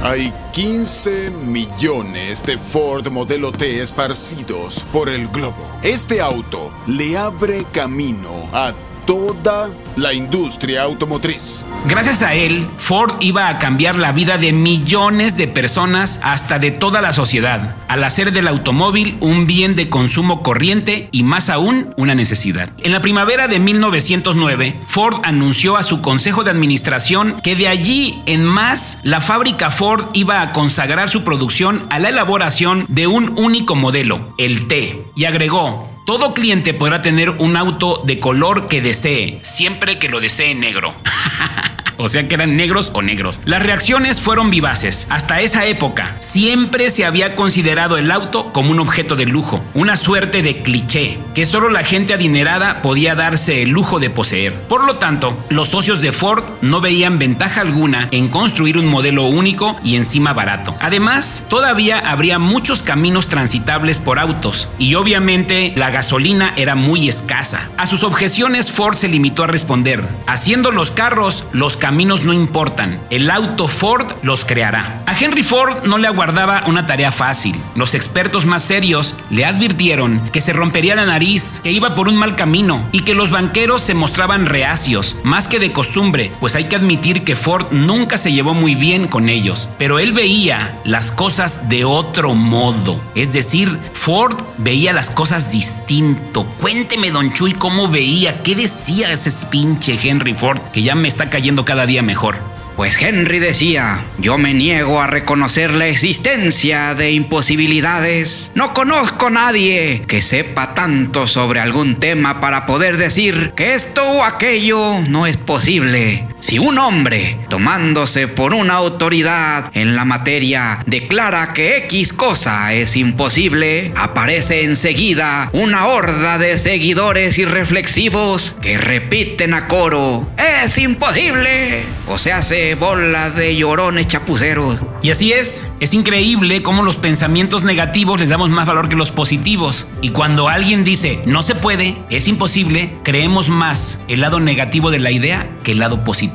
Hay 0.03 0.33
15 0.51 1.31
millones 1.31 2.45
de 2.45 2.57
Ford 2.57 3.07
Modelo 3.09 3.53
T 3.53 3.81
esparcidos 3.81 4.83
por 4.91 5.07
el 5.07 5.29
globo. 5.29 5.65
Este 5.81 6.19
auto 6.19 6.73
le 6.87 7.17
abre 7.17 7.63
camino 7.71 8.49
a 8.51 8.73
toda 9.05 9.69
la 9.95 10.13
industria 10.13 10.83
automotriz. 10.83 11.63
Gracias 11.85 12.21
a 12.21 12.33
él, 12.33 12.67
Ford 12.77 13.15
iba 13.19 13.47
a 13.47 13.59
cambiar 13.59 13.95
la 13.95 14.11
vida 14.11 14.37
de 14.37 14.53
millones 14.53 15.37
de 15.37 15.47
personas 15.47 16.19
hasta 16.23 16.59
de 16.59 16.71
toda 16.71 17.01
la 17.01 17.13
sociedad, 17.13 17.75
al 17.87 18.03
hacer 18.03 18.31
del 18.31 18.47
automóvil 18.47 19.17
un 19.19 19.45
bien 19.45 19.75
de 19.75 19.89
consumo 19.89 20.41
corriente 20.43 21.09
y 21.11 21.23
más 21.23 21.49
aún 21.49 21.93
una 21.97 22.15
necesidad. 22.15 22.69
En 22.79 22.91
la 22.91 23.01
primavera 23.01 23.47
de 23.47 23.59
1909, 23.59 24.79
Ford 24.85 25.17
anunció 25.23 25.77
a 25.77 25.83
su 25.83 26.01
consejo 26.01 26.43
de 26.43 26.51
administración 26.51 27.41
que 27.43 27.55
de 27.55 27.67
allí 27.67 28.21
en 28.25 28.45
más 28.45 28.99
la 29.03 29.21
fábrica 29.21 29.71
Ford 29.71 30.05
iba 30.13 30.41
a 30.41 30.53
consagrar 30.53 31.09
su 31.09 31.23
producción 31.23 31.85
a 31.89 31.99
la 31.99 32.09
elaboración 32.09 32.85
de 32.87 33.07
un 33.07 33.33
único 33.37 33.75
modelo, 33.75 34.33
el 34.37 34.67
T, 34.67 35.05
y 35.15 35.25
agregó, 35.25 35.92
todo 36.05 36.33
cliente 36.33 36.73
podrá 36.73 37.01
tener 37.01 37.29
un 37.29 37.55
auto 37.55 38.01
de 38.05 38.19
color 38.19 38.67
que 38.67 38.81
desee, 38.81 39.39
siempre 39.43 39.99
que 39.99 40.09
lo 40.09 40.19
desee 40.19 40.55
negro. 40.55 40.93
o 41.97 42.09
sea 42.09 42.27
que 42.27 42.35
eran 42.35 42.55
negros 42.55 42.91
o 42.93 43.01
negros. 43.01 43.41
Las 43.45 43.63
reacciones 43.63 44.21
fueron 44.21 44.49
vivaces. 44.49 45.07
Hasta 45.09 45.41
esa 45.41 45.65
época, 45.65 46.15
siempre 46.19 46.89
se 46.89 47.05
había 47.05 47.35
considerado 47.35 47.97
el 47.97 48.11
auto 48.11 48.51
como 48.51 48.71
un 48.71 48.79
objeto 48.79 49.15
de 49.15 49.25
lujo, 49.25 49.63
una 49.73 49.97
suerte 49.97 50.41
de 50.41 50.61
cliché, 50.61 51.19
que 51.33 51.45
solo 51.45 51.69
la 51.69 51.83
gente 51.83 52.13
adinerada 52.13 52.81
podía 52.81 53.15
darse 53.15 53.63
el 53.63 53.69
lujo 53.69 53.99
de 53.99 54.09
poseer. 54.09 54.53
Por 54.67 54.85
lo 54.85 54.97
tanto, 54.97 55.37
los 55.49 55.69
socios 55.69 56.01
de 56.01 56.11
Ford 56.11 56.43
no 56.61 56.81
veían 56.81 57.19
ventaja 57.19 57.61
alguna 57.61 58.07
en 58.11 58.29
construir 58.29 58.77
un 58.77 58.87
modelo 58.87 59.25
único 59.25 59.77
y 59.83 59.95
encima 59.95 60.33
barato. 60.33 60.75
Además, 60.79 61.45
todavía 61.47 61.99
habría 61.99 62.39
muchos 62.39 62.83
caminos 62.83 63.27
transitables 63.27 63.99
por 63.99 64.19
autos 64.19 64.69
y 64.77 64.95
obviamente 64.95 65.73
la 65.75 65.89
gasolina 65.89 66.53
era 66.57 66.75
muy 66.75 67.09
escasa. 67.09 67.69
A 67.77 67.87
sus 67.87 68.03
objeciones 68.03 68.71
Ford 68.71 68.95
se 68.95 69.07
limitó 69.07 69.43
a 69.43 69.47
responder, 69.47 70.07
haciendo 70.27 70.71
los 70.71 70.91
carros, 70.91 71.45
los 71.51 71.77
caminos 71.77 71.92
no 72.23 72.33
importan, 72.33 72.99
el 73.11 73.29
auto 73.29 73.67
Ford 73.67 74.13
los 74.23 74.45
creará. 74.45 75.02
A 75.13 75.15
Henry 75.15 75.43
Ford 75.43 75.83
no 75.83 75.99
le 75.99 76.07
aguardaba 76.07 76.63
una 76.65 76.87
tarea 76.87 77.11
fácil. 77.11 77.61
Los 77.75 77.93
expertos 77.93 78.47
más 78.47 78.63
serios 78.63 79.13
le 79.29 79.45
advirtieron 79.45 80.27
que 80.31 80.41
se 80.41 80.53
rompería 80.53 80.95
la 80.95 81.05
nariz, 81.05 81.61
que 81.63 81.71
iba 81.71 81.93
por 81.93 82.07
un 82.07 82.15
mal 82.15 82.35
camino 82.35 82.83
y 82.91 83.01
que 83.01 83.13
los 83.13 83.29
banqueros 83.29 83.83
se 83.83 83.93
mostraban 83.93 84.47
reacios, 84.47 85.17
más 85.21 85.47
que 85.47 85.59
de 85.59 85.71
costumbre, 85.71 86.31
pues 86.39 86.55
hay 86.55 86.63
que 86.63 86.77
admitir 86.77 87.23
que 87.23 87.35
Ford 87.35 87.67
nunca 87.69 88.17
se 88.17 88.31
llevó 88.31 88.55
muy 88.55 88.73
bien 88.73 89.07
con 89.07 89.29
ellos, 89.29 89.69
pero 89.77 89.99
él 89.99 90.13
veía 90.13 90.81
las 90.83 91.11
cosas 91.11 91.69
de 91.69 91.85
otro 91.85 92.33
modo. 92.33 92.99
Es 93.13 93.33
decir, 93.33 93.79
Ford 93.93 94.35
veía 94.57 94.93
las 94.93 95.11
cosas 95.11 95.51
distinto. 95.51 96.43
Cuénteme, 96.59 97.11
don 97.11 97.33
Chuy, 97.33 97.53
cómo 97.53 97.87
veía, 97.87 98.41
qué 98.41 98.55
decía 98.55 99.13
ese 99.13 99.29
pinche 99.45 99.95
Henry 100.01 100.33
Ford, 100.33 100.59
que 100.73 100.81
ya 100.81 100.95
me 100.95 101.07
está 101.07 101.29
cayendo 101.29 101.65
cada 101.65 101.85
día 101.85 102.01
mejor. 102.01 102.52
Pues 102.75 102.99
Henry 102.99 103.37
decía, 103.37 104.03
yo 104.17 104.39
me 104.39 104.53
niego 104.53 104.99
a 104.99 105.07
reconocer 105.07 105.73
la 105.73 105.87
existencia 105.87 106.95
de 106.95 107.11
imposibilidades. 107.11 108.51
No 108.55 108.73
conozco 108.73 109.27
a 109.27 109.29
nadie 109.29 110.03
que 110.07 110.21
sepa 110.23 110.73
tanto 110.73 111.27
sobre 111.27 111.59
algún 111.59 111.95
tema 111.95 112.39
para 112.39 112.65
poder 112.65 112.97
decir 112.97 113.53
que 113.55 113.75
esto 113.75 114.03
o 114.03 114.23
aquello 114.23 114.99
no 115.07 115.27
es 115.27 115.37
posible. 115.37 116.27
Si 116.43 116.59
un 116.59 116.77
hombre, 116.77 117.37
tomándose 117.47 118.27
por 118.27 118.53
una 118.53 118.73
autoridad 118.73 119.71
en 119.73 119.95
la 119.95 120.03
materia, 120.03 120.83
declara 120.85 121.53
que 121.53 121.77
X 121.77 122.11
cosa 122.11 122.73
es 122.73 122.97
imposible, 122.97 123.93
aparece 123.95 124.65
enseguida 124.65 125.49
una 125.53 125.87
horda 125.87 126.37
de 126.37 126.57
seguidores 126.57 127.37
irreflexivos 127.37 128.57
que 128.61 128.77
repiten 128.77 129.53
a 129.53 129.67
coro, 129.67 130.29
es 130.65 130.77
imposible. 130.79 131.85
O 132.07 132.17
se 132.17 132.33
hace 132.33 132.75
bola 132.75 133.29
de 133.29 133.55
llorones 133.55 134.07
chapuceros. 134.07 134.83
Y 135.01 135.11
así 135.11 135.31
es, 135.31 135.67
es 135.79 135.93
increíble 135.93 136.61
cómo 136.61 136.83
los 136.83 136.97
pensamientos 136.97 137.63
negativos 137.63 138.19
les 138.19 138.27
damos 138.27 138.49
más 138.49 138.67
valor 138.67 138.89
que 138.89 138.97
los 138.97 139.11
positivos. 139.11 139.87
Y 140.01 140.09
cuando 140.09 140.49
alguien 140.49 140.83
dice 140.83 141.21
no 141.25 141.41
se 141.41 141.55
puede, 141.55 141.95
es 142.09 142.27
imposible, 142.27 142.95
creemos 143.03 143.47
más 143.47 144.01
el 144.09 144.19
lado 144.19 144.41
negativo 144.41 144.91
de 144.91 144.99
la 144.99 145.11
idea 145.11 145.49
que 145.63 145.71
el 145.71 145.79
lado 145.79 146.03
positivo. 146.03 146.32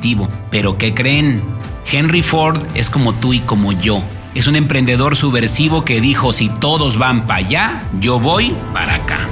Pero 0.49 0.77
¿qué 0.77 0.93
creen? 0.93 1.41
Henry 1.91 2.21
Ford 2.21 2.61
es 2.75 2.89
como 2.89 3.13
tú 3.13 3.33
y 3.33 3.39
como 3.39 3.71
yo. 3.71 4.03
Es 4.35 4.47
un 4.47 4.55
emprendedor 4.55 5.15
subversivo 5.15 5.83
que 5.83 6.01
dijo, 6.01 6.33
si 6.33 6.49
todos 6.49 6.97
van 6.97 7.25
para 7.25 7.45
allá, 7.45 7.83
yo 7.99 8.19
voy 8.19 8.55
para 8.73 8.95
acá. 8.95 9.27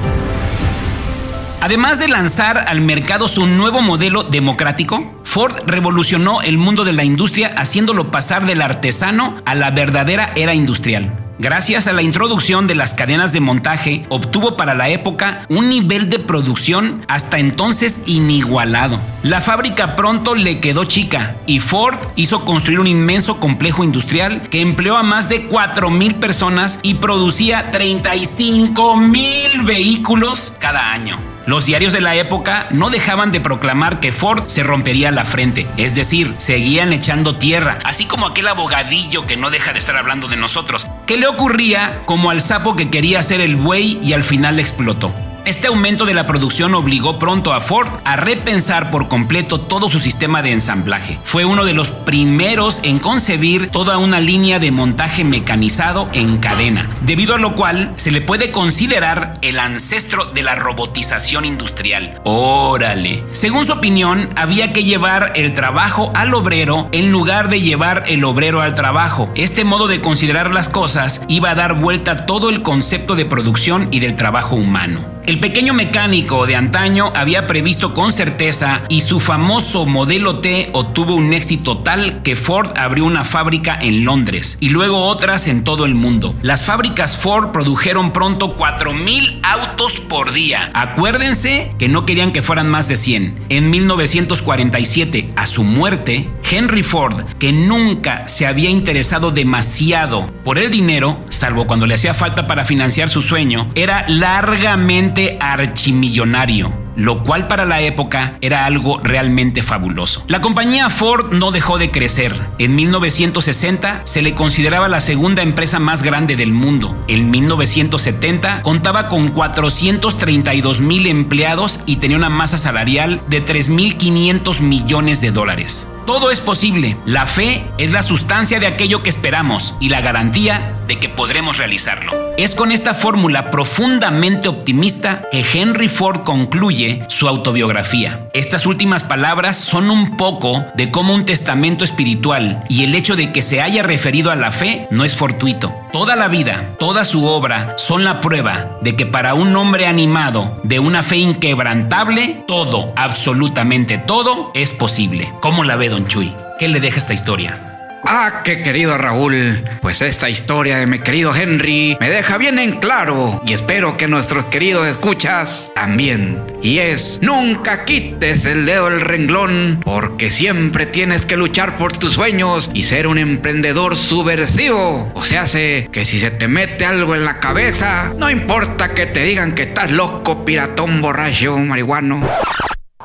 Además 1.61 1.99
de 1.99 2.07
lanzar 2.07 2.65
al 2.67 2.81
mercado 2.81 3.27
su 3.27 3.47
nuevo 3.47 3.81
modelo 3.81 4.23
democrático, 4.23 5.19
Ford 5.23 5.55
revolucionó 5.65 6.41
el 6.41 6.57
mundo 6.57 6.83
de 6.83 6.93
la 6.93 7.03
industria 7.03 7.47
haciéndolo 7.57 8.11
pasar 8.11 8.45
del 8.45 8.61
artesano 8.61 9.35
a 9.45 9.55
la 9.55 9.71
verdadera 9.71 10.33
era 10.35 10.53
industrial. 10.53 11.26
Gracias 11.39 11.87
a 11.87 11.93
la 11.93 12.01
introducción 12.01 12.65
de 12.65 12.73
las 12.73 12.95
cadenas 12.95 13.31
de 13.31 13.41
montaje, 13.41 14.07
obtuvo 14.09 14.57
para 14.57 14.73
la 14.73 14.89
época 14.89 15.45
un 15.49 15.69
nivel 15.69 16.09
de 16.09 16.17
producción 16.17 17.05
hasta 17.07 17.37
entonces 17.37 18.01
inigualado. 18.07 18.99
La 19.21 19.39
fábrica 19.39 19.95
pronto 19.95 20.33
le 20.33 20.59
quedó 20.59 20.85
chica 20.85 21.35
y 21.45 21.59
Ford 21.59 21.99
hizo 22.15 22.43
construir 22.43 22.79
un 22.79 22.87
inmenso 22.87 23.39
complejo 23.39 23.83
industrial 23.83 24.49
que 24.49 24.61
empleó 24.61 24.97
a 24.97 25.03
más 25.03 25.29
de 25.29 25.47
4.000 25.47 26.15
personas 26.15 26.79
y 26.81 26.95
producía 26.95 27.71
35.000 27.71 29.63
vehículos 29.63 30.55
cada 30.59 30.91
año. 30.91 31.36
Los 31.47 31.65
diarios 31.65 31.93
de 31.93 32.01
la 32.01 32.13
época 32.13 32.67
no 32.71 32.89
dejaban 32.89 33.31
de 33.31 33.39
proclamar 33.39 34.01
que 34.01 34.11
Ford 34.11 34.43
se 34.47 34.63
rompería 34.63 35.11
la 35.11 35.23
frente, 35.23 35.65
es 35.77 35.95
decir, 35.95 36.35
seguían 36.39 36.91
echando 36.91 37.37
tierra, 37.37 37.79
así 37.85 38.05
como 38.05 38.27
aquel 38.27 38.49
abogadillo 38.49 39.25
que 39.25 39.37
no 39.37 39.49
deja 39.49 39.71
de 39.71 39.79
estar 39.79 39.95
hablando 39.95 40.27
de 40.27 40.35
nosotros. 40.35 40.87
¿Qué 41.05 41.15
le 41.15 41.25
ocurría 41.25 42.01
como 42.03 42.31
al 42.31 42.41
sapo 42.41 42.75
que 42.75 42.89
quería 42.89 43.23
ser 43.23 43.39
el 43.39 43.55
buey 43.55 43.97
y 44.03 44.11
al 44.11 44.25
final 44.25 44.59
explotó? 44.59 45.13
Este 45.47 45.67
aumento 45.67 46.03
de 46.03 46.13
la 46.13 46.27
producción 46.27 46.75
obligó 46.75 47.19
pronto 47.19 47.53
a 47.53 47.61
Ford 47.61 47.87
a 48.03 48.17
repensar 48.17 48.89
por 48.91 49.07
completo 49.07 49.61
todo 49.61 49.89
su 49.89 49.97
sistema 49.97 50.41
de 50.41 50.51
ensamblaje. 50.51 51.19
Fue 51.23 51.45
uno 51.45 51.63
de 51.63 51.73
los 51.73 51.89
primeros 51.89 52.81
en 52.83 52.99
concebir 52.99 53.69
toda 53.69 53.97
una 53.97 54.19
línea 54.19 54.59
de 54.59 54.71
montaje 54.71 55.23
mecanizado 55.23 56.09
en 56.11 56.39
cadena, 56.39 56.89
debido 56.99 57.33
a 57.33 57.37
lo 57.37 57.55
cual 57.55 57.93
se 57.95 58.11
le 58.11 58.19
puede 58.19 58.51
considerar 58.51 59.39
el 59.41 59.59
ancestro 59.59 60.25
de 60.25 60.43
la 60.43 60.55
robotización 60.55 61.45
industrial. 61.45 62.19
Órale. 62.25 63.23
Según 63.31 63.65
su 63.65 63.71
opinión, 63.71 64.27
había 64.35 64.73
que 64.73 64.83
llevar 64.83 65.31
el 65.37 65.53
trabajo 65.53 66.11
al 66.13 66.33
obrero 66.33 66.89
en 66.91 67.09
lugar 67.09 67.47
de 67.47 67.61
llevar 67.61 68.03
el 68.07 68.25
obrero 68.25 68.59
al 68.59 68.75
trabajo. 68.75 69.31
Este 69.33 69.63
modo 69.63 69.87
de 69.87 70.01
considerar 70.01 70.53
las 70.53 70.67
cosas 70.67 71.21
iba 71.29 71.51
a 71.51 71.55
dar 71.55 71.75
vuelta 71.75 72.25
todo 72.25 72.49
el 72.49 72.63
concepto 72.63 73.15
de 73.15 73.23
producción 73.23 73.87
y 73.91 74.01
del 74.01 74.15
trabajo 74.15 74.57
humano. 74.57 75.16
El 75.27 75.41
pequeño 75.41 75.73
mecánico 75.73 76.45
de 76.47 76.55
antaño 76.55 77.11
había 77.13 77.47
previsto 77.47 77.93
con 77.93 78.13
certeza 78.13 78.83
y 78.87 79.01
su 79.01 79.19
famoso 79.19 79.85
modelo 79.85 80.39
T 80.39 80.69
obtuvo 80.71 81.15
un 81.15 81.33
éxito 81.33 81.79
tal 81.79 82.21
que 82.23 82.37
Ford 82.37 82.71
abrió 82.77 83.03
una 83.03 83.25
fábrica 83.25 83.77
en 83.81 84.05
Londres 84.05 84.57
y 84.61 84.69
luego 84.69 84.99
otras 84.99 85.49
en 85.49 85.65
todo 85.65 85.83
el 85.83 85.95
mundo. 85.95 86.33
Las 86.43 86.63
fábricas 86.63 87.17
Ford 87.17 87.51
produjeron 87.51 88.13
pronto 88.13 88.57
4.000 88.57 89.41
autos 89.43 89.99
por 89.99 90.31
día. 90.31 90.71
Acuérdense 90.73 91.75
que 91.77 91.89
no 91.89 92.05
querían 92.05 92.31
que 92.31 92.41
fueran 92.41 92.69
más 92.69 92.87
de 92.87 92.95
100. 92.95 93.47
En 93.49 93.69
1947, 93.69 95.31
a 95.35 95.45
su 95.45 95.65
muerte, 95.65 96.29
Henry 96.49 96.81
Ford, 96.81 97.25
que 97.39 97.51
nunca 97.51 98.25
se 98.27 98.47
había 98.47 98.69
interesado 98.69 99.31
demasiado 99.31 100.27
por 100.45 100.57
el 100.57 100.71
dinero, 100.71 101.19
salvo 101.27 101.67
cuando 101.67 101.87
le 101.87 101.95
hacía 101.95 102.13
falta 102.13 102.47
para 102.47 102.63
financiar 102.63 103.09
su 103.09 103.21
sueño, 103.21 103.69
era 103.75 104.05
largamente 104.07 105.37
archimillonario, 105.41 106.71
lo 106.95 107.23
cual 107.23 107.47
para 107.47 107.65
la 107.65 107.81
época 107.81 108.37
era 108.39 108.65
algo 108.65 108.97
realmente 109.03 109.61
fabuloso. 109.61 110.23
La 110.27 110.39
compañía 110.39 110.89
Ford 110.89 111.33
no 111.33 111.51
dejó 111.51 111.77
de 111.77 111.91
crecer. 111.91 112.33
En 112.59 112.75
1960 112.77 114.01
se 114.05 114.21
le 114.21 114.33
consideraba 114.33 114.87
la 114.87 115.01
segunda 115.01 115.41
empresa 115.41 115.79
más 115.79 116.01
grande 116.01 116.37
del 116.37 116.53
mundo. 116.53 116.95
En 117.09 117.29
1970 117.29 118.61
contaba 118.61 119.09
con 119.09 119.31
432 119.31 120.79
mil 120.79 121.07
empleados 121.07 121.81
y 121.85 121.97
tenía 121.97 122.15
una 122.15 122.29
masa 122.29 122.57
salarial 122.57 123.21
de 123.27 123.45
3.500 123.45 124.61
millones 124.61 125.19
de 125.19 125.31
dólares. 125.31 125.89
Todo 126.07 126.31
es 126.31 126.39
posible. 126.39 126.95
La 127.05 127.25
fe 127.25 127.69
es 127.77 127.91
la 127.91 128.01
sustancia 128.01 128.61
de 128.61 128.67
aquello 128.67 129.03
que 129.03 129.09
esperamos 129.09 129.75
y 129.81 129.89
la 129.89 129.99
garantía 129.99 130.79
de 130.87 131.01
que 131.01 131.09
podremos 131.09 131.57
realizarlo. 131.57 132.26
Es 132.37 132.53
con 132.53 132.71
esta 132.71 132.93
fórmula 132.93 133.49
profundamente 133.49 134.47
optimista 134.47 135.23
que 135.31 135.43
Henry 135.53 135.87
Ford 135.87 136.21
concluye 136.21 137.03
su 137.07 137.27
autobiografía. 137.27 138.29
Estas 138.33 138.67
últimas 138.67 139.03
palabras 139.03 139.57
son 139.57 139.89
un 139.89 140.17
poco 140.17 140.63
de 140.75 140.91
cómo 140.91 141.15
un 141.15 141.25
testamento 141.25 141.83
espiritual 141.83 142.63
y 142.69 142.83
el 142.83 142.93
hecho 142.93 143.15
de 143.15 143.31
que 143.31 143.41
se 143.41 143.59
haya 143.59 143.81
referido 143.81 144.29
a 144.29 144.35
la 144.35 144.51
fe 144.51 144.87
no 144.91 145.03
es 145.03 145.15
fortuito. 145.15 145.73
Toda 145.91 146.15
la 146.15 146.27
vida, 146.27 146.75
toda 146.77 147.05
su 147.05 147.25
obra 147.25 147.73
son 147.75 148.03
la 148.03 148.21
prueba 148.21 148.77
de 148.81 148.95
que 148.95 149.07
para 149.07 149.33
un 149.33 149.55
hombre 149.55 149.87
animado 149.87 150.61
de 150.61 150.77
una 150.77 151.01
fe 151.01 151.17
inquebrantable, 151.17 152.43
todo, 152.47 152.93
absolutamente 152.95 153.97
todo, 153.97 154.51
es 154.53 154.73
posible. 154.73 155.33
¿Cómo 155.41 155.63
la 155.63 155.75
ve 155.75 155.89
Don 155.89 156.05
Chuy? 156.05 156.35
¿Qué 156.59 156.67
le 156.67 156.79
deja 156.81 156.99
esta 156.99 157.15
historia? 157.15 157.76
Ah, 158.09 158.41
qué 158.45 158.61
querido 158.61 158.97
Raúl, 158.97 159.61
pues 159.81 160.01
esta 160.01 160.29
historia 160.29 160.77
de 160.77 160.87
mi 160.87 160.99
querido 160.99 161.35
Henry 161.35 161.97
me 161.99 162.09
deja 162.09 162.37
bien 162.37 162.57
en 162.57 162.79
claro 162.79 163.41
y 163.45 163.51
espero 163.51 163.97
que 163.97 164.07
nuestros 164.07 164.45
queridos 164.45 164.87
escuchas 164.87 165.73
también. 165.75 166.41
Y 166.61 166.77
es, 166.77 167.19
nunca 167.21 167.83
quites 167.83 168.45
el 168.45 168.65
dedo 168.65 168.89
del 168.89 169.01
renglón 169.01 169.81
porque 169.83 170.31
siempre 170.31 170.85
tienes 170.85 171.25
que 171.25 171.35
luchar 171.35 171.75
por 171.75 171.97
tus 171.97 172.13
sueños 172.13 172.71
y 172.73 172.83
ser 172.83 173.07
un 173.07 173.17
emprendedor 173.17 173.97
subversivo. 173.97 175.11
O 175.13 175.21
sea, 175.21 175.41
hace 175.41 175.89
que 175.91 176.05
si 176.05 176.17
se 176.17 176.31
te 176.31 176.47
mete 176.47 176.85
algo 176.85 177.13
en 177.13 177.25
la 177.25 177.41
cabeza, 177.41 178.13
no 178.17 178.29
importa 178.29 178.93
que 178.93 179.07
te 179.07 179.23
digan 179.23 179.53
que 179.53 179.63
estás 179.63 179.91
loco, 179.91 180.45
piratón, 180.45 181.01
borracho, 181.01 181.57
marihuano. 181.57 182.25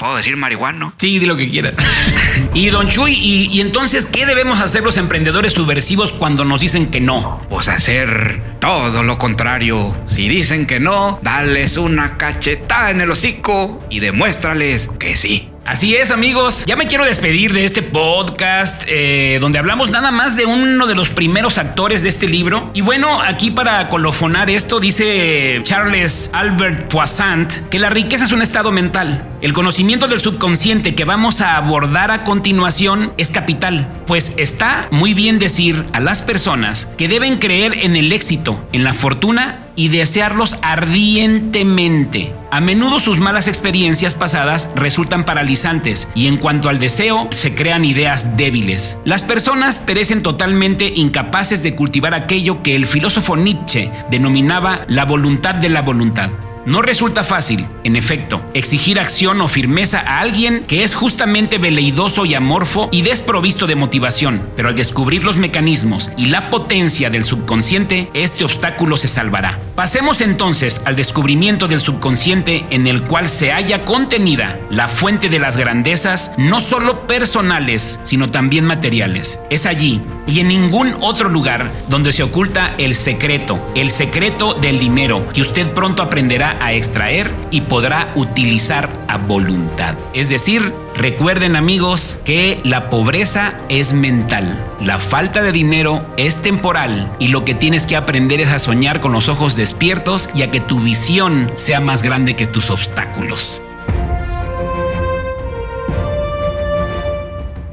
¿Puedo 0.02 0.16
decir 0.16 0.36
marihuano? 0.36 0.94
Sí, 0.96 1.20
di 1.20 1.26
lo 1.26 1.36
que 1.36 1.48
quieras. 1.48 1.74
y 2.54 2.70
don 2.70 2.88
Chuy, 2.88 3.14
y, 3.14 3.46
y 3.52 3.60
entonces, 3.60 4.04
¿qué 4.04 4.26
debemos 4.26 4.60
hacer 4.60 4.82
los 4.82 4.96
emprendedores 4.96 5.52
subversivos 5.52 6.10
cuando 6.10 6.44
nos 6.44 6.60
dicen 6.60 6.88
que 6.88 7.00
no? 7.00 7.40
Pues 7.48 7.68
hacer 7.68 8.42
todo 8.58 9.04
lo 9.04 9.16
contrario. 9.16 9.96
Si 10.08 10.28
dicen 10.28 10.66
que 10.66 10.80
no, 10.80 11.20
dales 11.22 11.76
una 11.76 12.18
cachetada 12.18 12.90
en 12.90 13.00
el 13.00 13.12
hocico 13.12 13.80
y 13.90 14.00
demuéstrales 14.00 14.90
que 14.98 15.14
sí. 15.14 15.48
Así 15.64 15.94
es, 15.94 16.10
amigos. 16.10 16.64
Ya 16.66 16.74
me 16.74 16.88
quiero 16.88 17.04
despedir 17.04 17.52
de 17.52 17.64
este 17.64 17.82
podcast 17.82 18.82
eh, 18.88 19.38
donde 19.40 19.60
hablamos 19.60 19.90
nada 19.90 20.10
más 20.10 20.36
de 20.36 20.46
uno 20.46 20.88
de 20.88 20.96
los 20.96 21.10
primeros 21.10 21.58
actores 21.58 22.02
de 22.02 22.08
este 22.08 22.26
libro. 22.26 22.72
Y 22.74 22.80
bueno, 22.80 23.22
aquí 23.22 23.52
para 23.52 23.88
colofonar 23.88 24.50
esto, 24.50 24.80
dice 24.80 25.60
Charles 25.62 26.31
Albert 26.33 26.88
Poissant 26.88 27.52
que 27.68 27.79
la 27.79 27.90
riqueza 27.90 28.24
es 28.24 28.33
un 28.33 28.42
estado 28.42 28.72
mental. 28.72 29.29
El 29.42 29.52
conocimiento 29.52 30.06
del 30.06 30.20
subconsciente 30.20 30.94
que 30.94 31.04
vamos 31.04 31.40
a 31.40 31.56
abordar 31.56 32.12
a 32.12 32.22
continuación 32.22 33.12
es 33.16 33.32
capital, 33.32 33.88
pues 34.06 34.34
está 34.36 34.86
muy 34.92 35.14
bien 35.14 35.40
decir 35.40 35.84
a 35.92 35.98
las 35.98 36.22
personas 36.22 36.86
que 36.96 37.08
deben 37.08 37.38
creer 37.40 37.74
en 37.78 37.96
el 37.96 38.12
éxito, 38.12 38.64
en 38.70 38.84
la 38.84 38.94
fortuna 38.94 39.66
y 39.74 39.88
desearlos 39.88 40.56
ardientemente. 40.62 42.32
A 42.52 42.60
menudo 42.60 43.00
sus 43.00 43.18
malas 43.18 43.48
experiencias 43.48 44.14
pasadas 44.14 44.70
resultan 44.76 45.24
paralizantes 45.24 46.06
y 46.14 46.28
en 46.28 46.36
cuanto 46.36 46.68
al 46.68 46.78
deseo 46.78 47.28
se 47.32 47.52
crean 47.52 47.84
ideas 47.84 48.36
débiles. 48.36 48.98
Las 49.04 49.24
personas 49.24 49.80
perecen 49.80 50.22
totalmente 50.22 50.92
incapaces 50.94 51.64
de 51.64 51.74
cultivar 51.74 52.14
aquello 52.14 52.62
que 52.62 52.76
el 52.76 52.86
filósofo 52.86 53.36
Nietzsche 53.36 53.90
denominaba 54.08 54.84
la 54.86 55.04
voluntad 55.04 55.56
de 55.56 55.68
la 55.68 55.82
voluntad. 55.82 56.30
No 56.65 56.81
resulta 56.81 57.25
fácil, 57.25 57.67
en 57.83 57.96
efecto, 57.96 58.40
exigir 58.54 59.00
acción 59.00 59.40
o 59.40 59.48
firmeza 59.48 59.98
a 59.98 60.21
alguien 60.21 60.63
que 60.69 60.85
es 60.85 60.94
justamente 60.94 61.58
veleidoso 61.58 62.25
y 62.25 62.35
amorfo 62.35 62.88
y 62.92 63.02
desprovisto 63.02 63.67
de 63.67 63.75
motivación, 63.75 64.48
pero 64.54 64.69
al 64.69 64.77
descubrir 64.77 65.25
los 65.25 65.37
mecanismos 65.37 66.10
y 66.17 66.27
la 66.27 66.50
potencia 66.50 67.10
del 67.10 67.25
subconsciente, 67.25 68.10
este 68.15 68.44
obstáculo 68.44 68.96
se 68.96 69.08
salvará. 69.08 69.58
Pasemos 69.75 70.21
entonces 70.21 70.83
al 70.85 70.94
descubrimiento 70.94 71.67
del 71.67 71.81
subconsciente 71.81 72.65
en 72.71 72.87
el 72.87 73.02
cual 73.02 73.29
se 73.29 73.50
halla 73.50 73.85
contenida 73.85 74.60
la 74.71 74.88
fuente 74.88 75.29
de 75.29 75.40
las 75.40 75.56
grandezas, 75.56 76.33
no 76.38 76.60
solo 76.60 77.08
personales, 77.08 77.98
sino 78.04 78.31
también 78.31 78.65
materiales. 78.67 79.40
Es 79.50 79.67
allí 79.67 80.00
y 80.29 80.38
en 80.38 80.48
ningún 80.48 80.94
otro 81.00 81.29
lugar 81.29 81.71
donde 81.88 82.13
se 82.13 82.23
oculta 82.23 82.75
el 82.79 82.94
secreto, 82.94 83.58
el 83.75 83.90
secreto 83.90 84.54
del 84.54 84.79
dinero, 84.79 85.27
que 85.33 85.42
usted 85.42 85.69
pronto 85.73 86.02
aprenderá 86.02 86.52
a 86.61 86.73
extraer 86.73 87.31
y 87.50 87.63
podrá 87.63 88.13
utilizar 88.15 88.88
a 89.09 89.19
voluntad. 89.19 89.96
Es 90.15 90.29
decir, 90.29 90.73
recuerden 90.96 91.57
amigos 91.57 92.19
que 92.25 92.61
la 92.65 92.90
pobreza 92.90 93.55
es 93.69 93.92
mental, 93.92 94.65
la 94.81 94.98
falta 94.98 95.42
de 95.42 95.53
dinero 95.53 96.05
es 96.17 96.42
temporal 96.42 97.15
y 97.19 97.29
lo 97.29 97.44
que 97.44 97.55
tienes 97.55 97.87
que 97.87 97.96
aprender 97.96 98.40
es 98.40 98.48
a 98.48 98.59
soñar 98.59 99.00
con 99.00 99.13
los 99.13 99.29
ojos 99.29 99.57
despiertos 99.57 100.31
y 100.35 100.42
a 100.42 100.50
que 100.50 100.61
tu 100.61 100.81
visión 100.81 101.50
sea 101.57 101.81
más 101.81 102.03
grande 102.03 102.37
que 102.37 102.46
tus 102.46 102.71
obstáculos. 102.71 103.63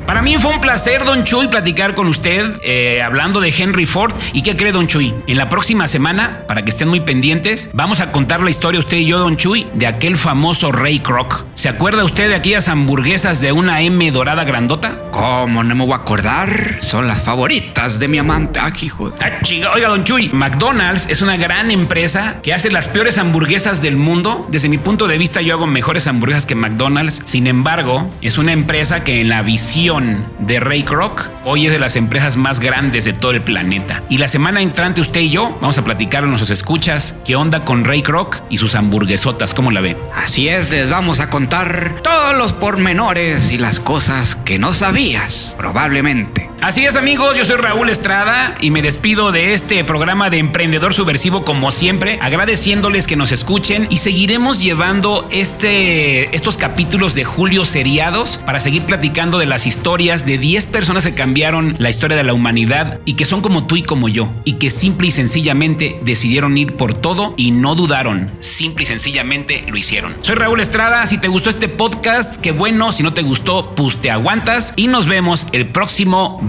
Para 0.10 0.24
mí 0.24 0.36
fue 0.40 0.52
un 0.52 0.60
placer, 0.60 1.06
Don 1.06 1.24
Chuy, 1.24 1.50
platicar 1.50 1.94
con 1.94 2.08
usted 2.08 2.56
eh, 2.64 3.00
hablando 3.00 3.40
de 3.40 3.54
Henry 3.56 3.86
Ford. 3.86 4.12
¿Y 4.34 4.42
qué 4.42 4.56
cree, 4.56 4.72
Don 4.72 4.88
Chuy? 4.88 5.14
En 5.28 5.38
la 5.38 5.50
próxima 5.50 5.86
semana, 5.86 6.46
para 6.48 6.64
que 6.64 6.72
estén 6.72 6.88
muy 6.88 7.02
pendientes, 7.02 7.70
vamos 7.74 8.00
a 8.00 8.12
contar 8.12 8.42
la 8.42 8.50
historia, 8.50 8.80
usted 8.80 8.98
y 8.98 9.06
yo, 9.06 9.20
Don 9.20 9.38
Chuy, 9.38 9.68
de 9.76 9.86
aquel 9.86 10.18
famoso 10.18 10.72
Ray 10.72 11.02
Kroc. 11.02 11.46
¿Se 11.54 11.70
acuerda 11.70 12.04
usted 12.04 12.28
de 12.28 12.34
aquellas 12.34 12.70
hamburguesas 12.70 13.40
de 13.40 13.52
una 13.52 13.82
M 13.82 14.10
dorada 14.10 14.46
grandota? 14.46 14.98
¿Cómo 15.12 15.64
no 15.64 15.76
me 15.76 15.86
voy 15.86 15.94
a 15.94 15.98
acordar? 15.98 16.80
Son 16.82 17.08
las 17.08 17.22
favoritas 17.22 18.00
de 18.00 18.08
mi 18.08 18.18
amante. 18.18 18.60
Aquí, 18.60 18.88
hijo. 18.88 19.14
Ah, 19.20 19.42
chica. 19.44 19.72
Oiga, 19.74 19.90
Don 19.90 20.06
Chuy, 20.06 20.30
McDonald's 20.30 21.08
es 21.08 21.22
una 21.22 21.38
gran 21.38 21.70
empresa 21.70 22.38
que 22.42 22.56
hace 22.56 22.72
las 22.72 22.88
peores 22.88 23.20
hamburguesas 23.20 23.84
del 23.84 23.96
mundo. 23.96 24.48
Desde 24.50 24.70
mi 24.70 24.80
punto 24.80 25.08
de 25.08 25.20
vista, 25.20 25.42
yo 25.42 25.54
hago 25.54 25.68
mejores 25.68 26.08
hamburguesas 26.08 26.48
que 26.48 26.56
McDonald's. 26.56 27.22
Sin 27.26 27.46
embargo, 27.46 28.10
es 28.22 28.40
una 28.40 28.54
empresa 28.54 29.04
que 29.04 29.22
en 29.22 29.30
la 29.30 29.44
visión 29.44 29.99
de 30.00 30.60
Ray 30.60 30.84
Kroc 30.84 31.30
hoy 31.44 31.66
es 31.66 31.72
de 31.72 31.80
las 31.80 31.96
empresas 31.96 32.38
más 32.38 32.60
grandes 32.60 33.06
de 33.06 33.14
todo 33.14 33.32
el 33.32 33.42
planeta. 33.42 34.04
Y 34.10 34.18
la 34.18 34.28
semana 34.28 34.62
entrante 34.62 35.02
usted 35.02 35.22
y 35.22 35.30
yo 35.30 35.58
vamos 35.62 35.78
a 35.78 35.84
platicar 35.84 36.24
a 36.24 36.28
nuestros 36.28 36.50
escuchas 36.50 37.20
qué 37.26 37.36
onda 37.36 37.66
con 37.66 37.86
Ray 37.86 38.02
Kroc 38.02 38.42
y 38.50 38.58
sus 38.58 38.76
hamburguesotas, 38.76 39.54
¿cómo 39.54 39.72
la 39.72 39.82
ve? 39.82 39.98
Así 40.16 40.50
es, 40.50 40.72
les 40.72 40.90
vamos 40.90 41.20
a 41.20 41.30
contar 41.30 42.02
todos 42.04 42.38
los 42.38 42.54
pormenores 42.54 43.52
y 43.52 43.58
las 43.58 43.80
cosas 43.80 44.36
que 44.36 44.60
no 44.60 44.74
sabías, 44.74 45.56
probablemente. 45.58 46.49
Así 46.62 46.86
es 46.86 46.98
amigos, 46.98 47.38
yo 47.38 47.46
soy 47.46 47.56
Raúl 47.56 47.90
Estrada 47.90 48.56
y 48.60 48.70
me 48.70 48.82
despido 48.82 49.32
de 49.32 49.54
este 49.54 49.82
programa 49.86 50.30
de 50.30 50.40
Emprendedor 50.40 50.94
Subversivo 50.94 51.46
como 51.46 51.72
siempre, 51.72 52.20
agradeciéndoles 52.22 53.08
que 53.08 53.16
nos 53.16 53.32
escuchen 53.32 53.88
y 53.90 54.00
seguiremos 54.00 54.62
llevando 54.62 55.26
este, 55.32 56.36
estos 56.36 56.58
capítulos 56.58 57.16
de 57.16 57.24
Julio 57.24 57.64
seriados 57.64 58.42
para 58.46 58.60
seguir 58.60 58.84
platicando 58.84 59.38
de 59.38 59.46
las 59.46 59.66
historias 59.66 60.26
de 60.26 60.38
10 60.38 60.66
personas 60.66 61.06
que 61.06 61.14
cambiaron 61.14 61.76
la 61.78 61.90
historia 61.90 62.18
de 62.18 62.26
la 62.26 62.34
humanidad 62.34 63.00
y 63.06 63.14
que 63.14 63.24
son 63.24 63.40
como 63.40 63.66
tú 63.66 63.78
y 63.78 63.84
como 63.84 64.10
yo 64.10 64.30
y 64.44 64.54
que 64.54 64.70
simple 64.70 65.08
y 65.08 65.12
sencillamente 65.12 65.98
decidieron 66.02 66.58
ir 66.58 66.76
por 66.76 66.94
todo 66.94 67.36
y 67.38 67.52
no 67.52 67.76
dudaron, 67.76 68.32
simple 68.42 68.84
y 68.84 68.88
sencillamente 68.88 69.64
lo 69.66 69.78
hicieron. 69.78 70.18
Soy 70.22 70.36
Raúl 70.36 70.60
Estrada, 70.60 71.06
si 71.08 71.20
te 71.20 71.30
gustó 71.30 71.50
este 71.50 71.70
podcast, 71.70 72.36
qué 72.36 72.52
bueno, 72.52 72.92
si 72.92 73.02
no 73.02 73.14
te 73.14 73.22
gustó, 73.22 73.74
pues 73.76 73.96
te 74.02 74.12
aguantas 74.12 74.74
y 74.76 74.88
nos 74.88 75.08
vemos 75.08 75.48
el 75.54 75.68
próximo 75.68 76.49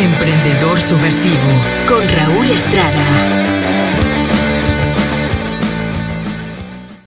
Emprendedor 0.00 0.80
Subversivo 0.80 1.50
con 1.86 2.08
Raúl 2.08 2.50
Estrada. 2.50 3.49